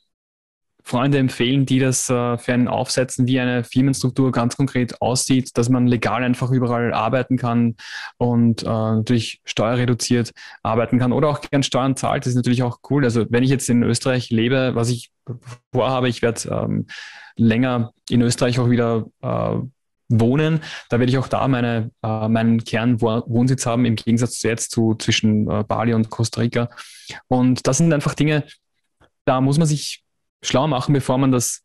Freunde 0.84 1.18
empfehlen, 1.18 1.66
die 1.66 1.78
das 1.78 2.08
äh, 2.08 2.38
für 2.38 2.54
einen 2.54 2.68
aufsetzen, 2.68 3.26
wie 3.26 3.38
eine 3.40 3.64
Firmenstruktur 3.64 4.32
ganz 4.32 4.56
konkret 4.56 5.02
aussieht, 5.02 5.56
dass 5.58 5.68
man 5.68 5.86
legal 5.86 6.24
einfach 6.24 6.50
überall 6.50 6.94
arbeiten 6.94 7.36
kann 7.36 7.76
und 8.16 8.62
äh, 8.62 9.02
durch 9.04 9.40
steuerreduziert 9.44 10.30
arbeiten 10.62 10.98
kann 10.98 11.12
oder 11.12 11.28
auch 11.28 11.40
gern 11.40 11.62
Steuern 11.62 11.96
zahlt. 11.96 12.24
Das 12.24 12.30
ist 12.30 12.36
natürlich 12.36 12.62
auch 12.62 12.78
cool. 12.90 13.04
Also 13.04 13.26
wenn 13.28 13.42
ich 13.42 13.50
jetzt 13.50 13.68
in 13.68 13.82
Österreich 13.82 14.30
lebe, 14.30 14.70
was 14.74 14.88
ich 14.88 15.10
vorhabe, 15.72 16.08
ich 16.08 16.22
werde 16.22 16.48
ähm, 16.50 16.86
länger 17.36 17.92
in 18.08 18.22
Österreich 18.22 18.58
auch 18.58 18.70
wieder 18.70 19.06
äh, 19.22 19.56
wohnen. 20.08 20.60
Da 20.88 20.98
werde 20.98 21.10
ich 21.10 21.18
auch 21.18 21.28
da 21.28 21.46
meine, 21.48 21.90
äh, 22.02 22.28
meinen 22.28 22.64
Kernwohnsitz 22.64 23.66
haben, 23.66 23.84
im 23.84 23.96
Gegensatz 23.96 24.38
zu 24.38 24.48
jetzt 24.48 24.70
zu 24.70 24.94
zwischen 24.94 25.50
äh, 25.50 25.64
Bali 25.64 25.92
und 25.94 26.10
Costa 26.10 26.40
Rica. 26.40 26.70
Und 27.28 27.66
das 27.66 27.78
sind 27.78 27.92
einfach 27.92 28.14
Dinge, 28.14 28.44
da 29.24 29.40
muss 29.40 29.58
man 29.58 29.66
sich 29.66 30.04
schlau 30.42 30.66
machen, 30.66 30.92
bevor 30.92 31.18
man 31.18 31.32
das 31.32 31.62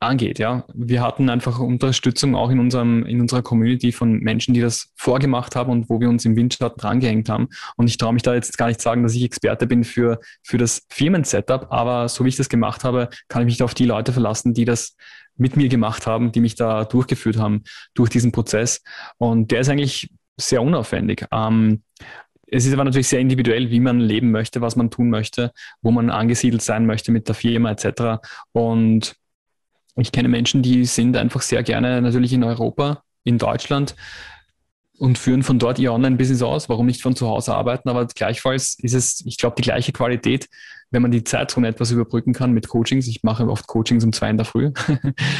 angeht. 0.00 0.38
Ja, 0.38 0.64
wir 0.74 1.02
hatten 1.02 1.28
einfach 1.28 1.58
Unterstützung 1.58 2.36
auch 2.36 2.50
in 2.50 2.60
unserem 2.60 3.04
in 3.04 3.20
unserer 3.20 3.42
Community 3.42 3.90
von 3.90 4.20
Menschen, 4.20 4.54
die 4.54 4.60
das 4.60 4.92
vorgemacht 4.96 5.56
haben 5.56 5.72
und 5.72 5.90
wo 5.90 6.00
wir 6.00 6.08
uns 6.08 6.24
im 6.24 6.36
Windschatten 6.36 6.80
drangehängt 6.80 7.28
haben. 7.28 7.48
Und 7.76 7.88
ich 7.88 7.96
traue 7.96 8.12
mich 8.12 8.22
da 8.22 8.34
jetzt 8.34 8.56
gar 8.56 8.68
nicht 8.68 8.80
sagen, 8.80 9.02
dass 9.02 9.14
ich 9.14 9.24
Experte 9.24 9.66
bin 9.66 9.84
für 9.84 10.20
für 10.44 10.58
das 10.58 10.86
Firmen-Setup, 10.90 11.66
aber 11.70 12.08
so 12.08 12.24
wie 12.24 12.28
ich 12.28 12.36
das 12.36 12.48
gemacht 12.48 12.84
habe, 12.84 13.08
kann 13.28 13.42
ich 13.42 13.46
mich 13.46 13.62
auf 13.62 13.74
die 13.74 13.86
Leute 13.86 14.12
verlassen, 14.12 14.54
die 14.54 14.64
das 14.64 14.96
mit 15.36 15.56
mir 15.56 15.68
gemacht 15.68 16.06
haben, 16.06 16.32
die 16.32 16.40
mich 16.40 16.54
da 16.54 16.84
durchgeführt 16.84 17.36
haben 17.36 17.62
durch 17.94 18.10
diesen 18.10 18.32
Prozess. 18.32 18.82
Und 19.18 19.50
der 19.50 19.60
ist 19.60 19.68
eigentlich 19.68 20.10
sehr 20.36 20.62
unaufwendig. 20.62 21.26
Ähm, 21.32 21.82
es 22.50 22.66
ist 22.66 22.72
aber 22.72 22.84
natürlich 22.84 23.08
sehr 23.08 23.20
individuell, 23.20 23.70
wie 23.70 23.80
man 23.80 24.00
leben 24.00 24.30
möchte, 24.30 24.60
was 24.60 24.76
man 24.76 24.90
tun 24.90 25.10
möchte, 25.10 25.52
wo 25.82 25.90
man 25.90 26.10
angesiedelt 26.10 26.62
sein 26.62 26.86
möchte 26.86 27.12
mit 27.12 27.28
der 27.28 27.34
Firma 27.34 27.70
etc. 27.70 28.22
Und 28.52 29.16
ich 29.96 30.12
kenne 30.12 30.28
Menschen, 30.28 30.62
die 30.62 30.84
sind 30.84 31.16
einfach 31.16 31.42
sehr 31.42 31.62
gerne 31.62 32.00
natürlich 32.00 32.32
in 32.32 32.44
Europa, 32.44 33.02
in 33.24 33.38
Deutschland 33.38 33.96
und 34.98 35.18
führen 35.18 35.42
von 35.42 35.58
dort 35.58 35.78
ihr 35.78 35.92
Online-Business 35.92 36.42
aus. 36.42 36.68
Warum 36.68 36.86
nicht 36.86 37.02
von 37.02 37.14
zu 37.14 37.28
Hause 37.28 37.54
arbeiten? 37.54 37.88
Aber 37.88 38.06
gleichfalls 38.06 38.76
ist 38.80 38.94
es, 38.94 39.22
ich 39.26 39.38
glaube, 39.38 39.56
die 39.56 39.62
gleiche 39.62 39.92
Qualität, 39.92 40.48
wenn 40.90 41.02
man 41.02 41.10
die 41.10 41.24
Zeitzone 41.24 41.68
etwas 41.68 41.90
überbrücken 41.90 42.32
kann 42.32 42.52
mit 42.52 42.68
Coachings. 42.68 43.06
Ich 43.08 43.22
mache 43.22 43.48
oft 43.48 43.66
Coachings 43.66 44.04
um 44.04 44.12
zwei 44.12 44.30
in 44.30 44.36
der 44.38 44.46
Früh. 44.46 44.72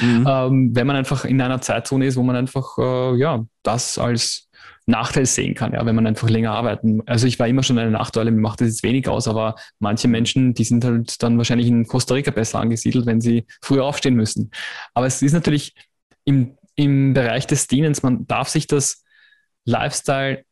Mhm. 0.02 0.26
ähm, 0.28 0.76
wenn 0.76 0.86
man 0.86 0.96
einfach 0.96 1.24
in 1.24 1.40
einer 1.40 1.60
Zeitzone 1.60 2.06
ist, 2.06 2.16
wo 2.16 2.22
man 2.22 2.36
einfach 2.36 2.78
äh, 2.78 3.16
ja 3.16 3.44
das 3.62 3.98
als 3.98 4.47
Nachteil 4.88 5.26
sehen 5.26 5.54
kann, 5.54 5.74
ja, 5.74 5.84
wenn 5.84 5.94
man 5.94 6.06
einfach 6.06 6.30
länger 6.30 6.52
arbeiten. 6.52 7.02
Also 7.06 7.26
ich 7.26 7.38
war 7.38 7.46
immer 7.46 7.62
schon 7.62 7.78
eine 7.78 7.90
Nachteile, 7.90 8.30
mir 8.30 8.40
macht 8.40 8.60
das 8.60 8.68
jetzt 8.68 8.82
wenig 8.82 9.06
aus, 9.06 9.28
aber 9.28 9.54
manche 9.78 10.08
Menschen, 10.08 10.54
die 10.54 10.64
sind 10.64 10.84
halt 10.84 11.22
dann 11.22 11.36
wahrscheinlich 11.36 11.68
in 11.68 11.86
Costa 11.86 12.14
Rica 12.14 12.30
besser 12.30 12.58
angesiedelt, 12.58 13.04
wenn 13.04 13.20
sie 13.20 13.44
früher 13.60 13.84
aufstehen 13.84 14.14
müssen. 14.14 14.50
Aber 14.94 15.06
es 15.06 15.20
ist 15.20 15.34
natürlich 15.34 15.74
im, 16.24 16.56
im 16.74 17.12
Bereich 17.12 17.46
des 17.46 17.66
Dienens, 17.66 18.02
man 18.02 18.26
darf 18.26 18.48
sich 18.48 18.66
das 18.66 19.04
Lifestyle, 19.66 20.44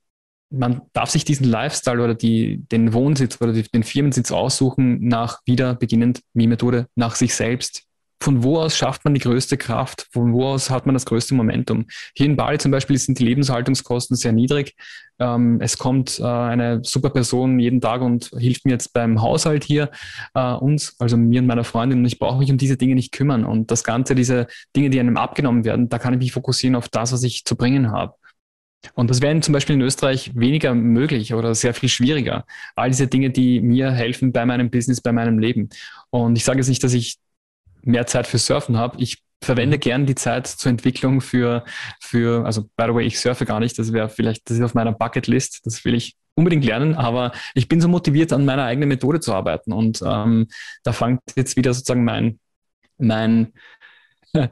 man 0.50 0.83
darf 0.93 1.09
sich 1.09 1.25
diesen 1.25 1.47
Lifestyle 1.47 2.05
oder 2.05 2.14
die, 2.14 2.62
den 2.71 2.93
Wohnsitz 2.93 3.40
oder 3.40 3.55
die, 3.55 3.62
den 3.62 3.85
Firmensitz 3.85 4.31
aussuchen 4.31 5.09
nach 5.09 5.40
wieder 5.47 5.75
beginnend 5.75 6.21
wie 6.35 6.55
nach 6.95 7.14
sich 7.14 7.35
selbst, 7.35 7.86
von 8.20 8.42
wo 8.42 8.58
aus 8.58 8.76
schafft 8.76 9.04
man 9.04 9.14
die 9.14 9.20
größte 9.20 9.56
Kraft? 9.56 10.08
Von 10.11 10.32
wo 10.32 10.46
aus 10.46 10.70
hat 10.70 10.87
man 10.87 10.94
das 10.94 11.06
größte 11.06 11.35
Momentum? 11.35 11.87
Hier 12.14 12.26
in 12.26 12.37
Bali 12.37 12.58
zum 12.58 12.70
Beispiel 12.70 12.96
sind 12.99 13.18
die 13.18 13.25
Lebenshaltungskosten 13.25 14.16
sehr 14.16 14.32
niedrig. 14.32 14.75
Ähm, 15.18 15.61
es 15.61 15.78
kommt 15.78 16.18
äh, 16.18 16.25
eine 16.25 16.80
super 16.82 17.11
Person 17.11 17.58
jeden 17.58 17.80
Tag 17.80 18.00
und 18.00 18.30
hilft 18.38 18.64
mir 18.64 18.73
jetzt 18.73 18.92
beim 18.92 19.20
Haushalt 19.20 19.64
hier, 19.64 19.90
äh, 20.35 20.52
uns, 20.54 20.96
also 20.99 21.16
mir 21.16 21.40
und 21.40 21.46
meiner 21.46 21.64
Freundin. 21.64 21.99
Und 22.00 22.04
ich 22.06 22.18
brauche 22.18 22.38
mich 22.38 22.50
um 22.50 22.58
diese 22.58 22.76
Dinge 22.76 22.94
nicht 22.94 23.12
kümmern. 23.12 23.44
Und 23.44 23.70
das 23.70 23.85
Ganze, 23.85 24.14
diese 24.14 24.46
Dinge, 24.75 24.90
die 24.90 25.00
einem 25.00 25.16
abgenommen 25.16 25.64
werden, 25.64 25.88
da 25.88 25.99
kann 25.99 26.14
ich 26.14 26.18
mich 26.20 26.32
fokussieren 26.32 26.76
auf 26.76 26.88
das, 26.88 27.12
was 27.12 27.23
ich 27.23 27.44
zu 27.44 27.56
bringen 27.56 27.92
habe. 27.92 28.14
Und 28.94 29.11
das 29.11 29.20
wäre 29.20 29.38
zum 29.40 29.52
Beispiel 29.52 29.75
in 29.75 29.82
Österreich 29.82 30.32
weniger 30.35 30.75
möglich 30.75 31.35
oder 31.35 31.54
sehr 31.54 31.75
viel 31.75 31.88
schwieriger. 31.88 32.44
All 32.76 32.90
diese 32.90 33.08
Dinge, 33.08 33.30
die 33.30 33.61
mir 33.61 33.90
helfen 33.90 34.32
bei 34.32 34.46
meinem 34.46 34.70
Business, 34.70 35.00
bei 35.00 35.12
meinem 35.12 35.38
Leben. 35.38 35.70
Und 36.11 36.37
ich 36.37 36.44
sage 36.44 36.58
jetzt 36.58 36.68
nicht, 36.68 36.85
dass 36.85 36.94
ich 36.94 37.18
mehr 37.87 38.07
Zeit 38.07 38.26
für 38.26 38.38
Surfen 38.38 38.76
habe. 38.76 39.00
Ich 39.00 39.23
verwende 39.43 39.76
mhm. 39.76 39.81
gern 39.81 40.07
die 40.07 40.14
Zeit 40.14 40.47
zur 40.47 40.71
Entwicklung 40.71 41.21
für, 41.21 41.64
für, 42.00 42.45
also 42.45 42.62
by 42.76 42.85
the 42.88 42.95
way, 42.95 43.07
ich 43.07 43.19
surfe 43.19 43.45
gar 43.45 43.61
nicht, 43.61 43.78
das 43.78 43.93
wäre 43.93 44.09
vielleicht, 44.09 44.50
das 44.50 44.59
ist 44.59 44.64
auf 44.64 44.75
meiner 44.75 44.93
Bucketlist, 44.93 45.64
das 45.64 45.85
will 45.85 45.95
ich 45.95 46.16
unbedingt 46.35 46.64
lernen, 46.64 46.95
aber 46.95 47.33
ich 47.55 47.69
bin 47.69 47.81
so 47.81 47.88
motiviert, 47.88 48.33
an 48.33 48.45
meiner 48.45 48.64
eigenen 48.64 48.88
Methode 48.88 49.21
zu 49.21 49.33
arbeiten 49.33 49.73
und 49.73 50.02
ähm, 50.05 50.49
da 50.85 50.93
fängt 50.93 51.21
jetzt 51.35 51.57
wieder 51.57 51.73
sozusagen 51.73 52.05
mein, 52.05 52.38
mein, 52.99 53.52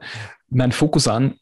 mein 0.49 0.71
Fokus 0.71 1.07
an, 1.07 1.35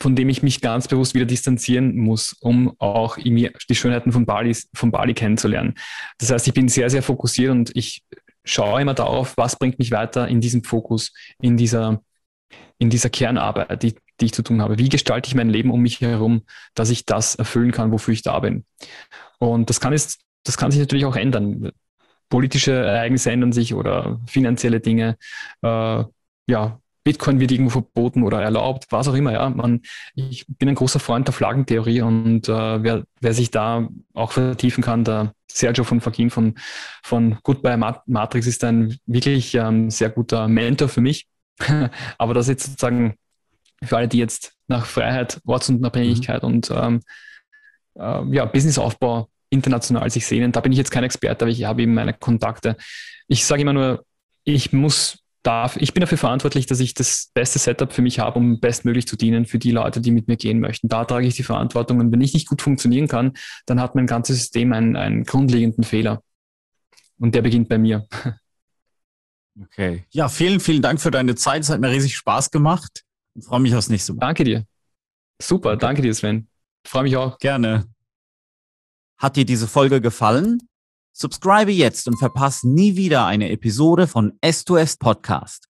von 0.00 0.16
dem 0.16 0.30
ich 0.30 0.42
mich 0.42 0.62
ganz 0.62 0.88
bewusst 0.88 1.14
wieder 1.14 1.26
distanzieren 1.26 1.96
muss, 1.96 2.34
um 2.40 2.74
auch 2.78 3.18
die 3.18 3.74
Schönheiten 3.74 4.12
von 4.12 4.24
Bali, 4.24 4.56
von 4.72 4.90
Bali 4.90 5.12
kennenzulernen. 5.12 5.74
Das 6.18 6.30
heißt, 6.30 6.48
ich 6.48 6.54
bin 6.54 6.68
sehr, 6.68 6.88
sehr 6.88 7.02
fokussiert 7.02 7.50
und 7.50 7.70
ich 7.76 8.02
schaue 8.44 8.80
immer 8.80 8.94
darauf, 8.94 9.36
was 9.36 9.56
bringt 9.56 9.78
mich 9.78 9.90
weiter 9.90 10.28
in 10.28 10.40
diesem 10.40 10.64
Fokus, 10.64 11.12
in 11.40 11.56
dieser, 11.56 12.02
in 12.78 12.90
dieser 12.90 13.10
Kernarbeit, 13.10 13.82
die, 13.82 13.94
die 14.20 14.26
ich 14.26 14.34
zu 14.34 14.42
tun 14.42 14.62
habe. 14.62 14.78
Wie 14.78 14.88
gestalte 14.88 15.28
ich 15.28 15.34
mein 15.34 15.50
Leben 15.50 15.70
um 15.70 15.80
mich 15.80 16.00
herum, 16.00 16.42
dass 16.74 16.90
ich 16.90 17.06
das 17.06 17.34
erfüllen 17.34 17.72
kann, 17.72 17.92
wofür 17.92 18.14
ich 18.14 18.22
da 18.22 18.38
bin? 18.40 18.64
Und 19.38 19.70
das 19.70 19.80
kann, 19.80 19.92
jetzt, 19.92 20.20
das 20.44 20.56
kann 20.56 20.70
sich 20.70 20.80
natürlich 20.80 21.04
auch 21.06 21.16
ändern. 21.16 21.70
Politische 22.28 22.72
Ereignisse 22.72 23.30
ändern 23.30 23.52
sich 23.52 23.74
oder 23.74 24.20
finanzielle 24.26 24.80
Dinge. 24.80 25.16
Äh, 25.62 26.04
ja, 26.46 26.80
Bitcoin 27.04 27.40
wird 27.40 27.50
irgendwo 27.50 27.70
verboten 27.70 28.22
oder 28.22 28.42
erlaubt, 28.42 28.86
was 28.90 29.08
auch 29.08 29.14
immer. 29.14 29.32
Ja, 29.32 29.48
man, 29.48 29.82
ich 30.14 30.46
bin 30.46 30.68
ein 30.68 30.74
großer 30.74 31.00
Freund 31.00 31.26
der 31.26 31.32
Flaggentheorie 31.32 32.02
und 32.02 32.48
äh, 32.48 32.82
wer, 32.82 33.04
wer 33.20 33.34
sich 33.34 33.50
da 33.50 33.88
auch 34.14 34.32
vertiefen 34.32 34.84
kann, 34.84 35.04
der 35.04 35.32
Sergio 35.50 35.84
von 35.84 36.00
Fagin 36.00 36.30
von, 36.30 36.54
von 37.02 37.38
Goodbye 37.42 37.76
Matrix 38.06 38.46
ist 38.46 38.64
ein 38.64 38.98
wirklich 39.06 39.54
ähm, 39.54 39.90
sehr 39.90 40.10
guter 40.10 40.48
Mentor 40.48 40.88
für 40.88 41.00
mich. 41.00 41.26
Aber 42.18 42.34
das 42.34 42.48
jetzt 42.48 42.66
sozusagen 42.66 43.14
für 43.82 43.96
alle, 43.96 44.08
die 44.08 44.18
jetzt 44.18 44.54
nach 44.68 44.86
Freiheit, 44.86 45.40
Ortsunabhängigkeit 45.46 46.42
mhm. 46.42 46.48
und 46.48 46.70
ähm, 46.70 47.00
äh, 47.98 48.34
ja, 48.34 48.44
Businessaufbau 48.44 49.28
international 49.50 50.08
sich 50.10 50.26
sehnen, 50.26 50.52
da 50.52 50.60
bin 50.60 50.72
ich 50.72 50.78
jetzt 50.78 50.90
kein 50.90 51.02
Experte, 51.02 51.44
aber 51.44 51.50
ich 51.50 51.64
habe 51.64 51.82
eben 51.82 51.94
meine 51.94 52.14
Kontakte. 52.14 52.76
Ich 53.26 53.44
sage 53.44 53.62
immer 53.62 53.72
nur, 53.72 54.04
ich 54.44 54.72
muss 54.72 55.19
darf, 55.42 55.76
ich 55.76 55.94
bin 55.94 56.00
dafür 56.00 56.18
verantwortlich, 56.18 56.66
dass 56.66 56.80
ich 56.80 56.94
das 56.94 57.30
beste 57.34 57.58
Setup 57.58 57.92
für 57.92 58.02
mich 58.02 58.18
habe, 58.18 58.38
um 58.38 58.60
bestmöglich 58.60 59.06
zu 59.06 59.16
dienen 59.16 59.46
für 59.46 59.58
die 59.58 59.70
Leute, 59.70 60.00
die 60.00 60.10
mit 60.10 60.28
mir 60.28 60.36
gehen 60.36 60.60
möchten. 60.60 60.88
Da 60.88 61.04
trage 61.04 61.26
ich 61.26 61.34
die 61.34 61.42
Verantwortung. 61.42 61.98
Und 62.00 62.12
wenn 62.12 62.20
ich 62.20 62.34
nicht 62.34 62.48
gut 62.48 62.62
funktionieren 62.62 63.08
kann, 63.08 63.32
dann 63.66 63.80
hat 63.80 63.94
mein 63.94 64.06
ganzes 64.06 64.38
System 64.38 64.72
einen, 64.72 64.96
einen 64.96 65.24
grundlegenden 65.24 65.84
Fehler. 65.84 66.22
Und 67.18 67.34
der 67.34 67.42
beginnt 67.42 67.68
bei 67.68 67.78
mir. 67.78 68.06
Okay. 69.60 70.04
Ja, 70.10 70.28
vielen, 70.28 70.58
vielen 70.60 70.80
Dank 70.80 71.00
für 71.00 71.10
deine 71.10 71.34
Zeit. 71.34 71.62
Es 71.62 71.68
hat 71.68 71.80
mir 71.80 71.90
riesig 71.90 72.16
Spaß 72.16 72.50
gemacht. 72.50 73.04
Ich 73.34 73.44
freue 73.44 73.60
mich 73.60 73.74
aufs 73.74 73.90
nächste 73.90 74.14
Mal. 74.14 74.20
Danke 74.20 74.44
dir. 74.44 74.64
Super, 75.42 75.76
danke 75.76 76.00
dir, 76.00 76.14
Sven. 76.14 76.48
Ich 76.84 76.90
freue 76.90 77.02
mich 77.02 77.16
auch. 77.16 77.38
Gerne. 77.38 77.84
Hat 79.18 79.36
dir 79.36 79.44
diese 79.44 79.68
Folge 79.68 80.00
gefallen? 80.00 80.69
Subscribe 81.12 81.72
jetzt 81.72 82.08
und 82.08 82.18
verpasse 82.18 82.68
nie 82.68 82.96
wieder 82.96 83.26
eine 83.26 83.50
Episode 83.50 84.06
von 84.06 84.32
S2S 84.42 84.98
Podcast. 84.98 85.69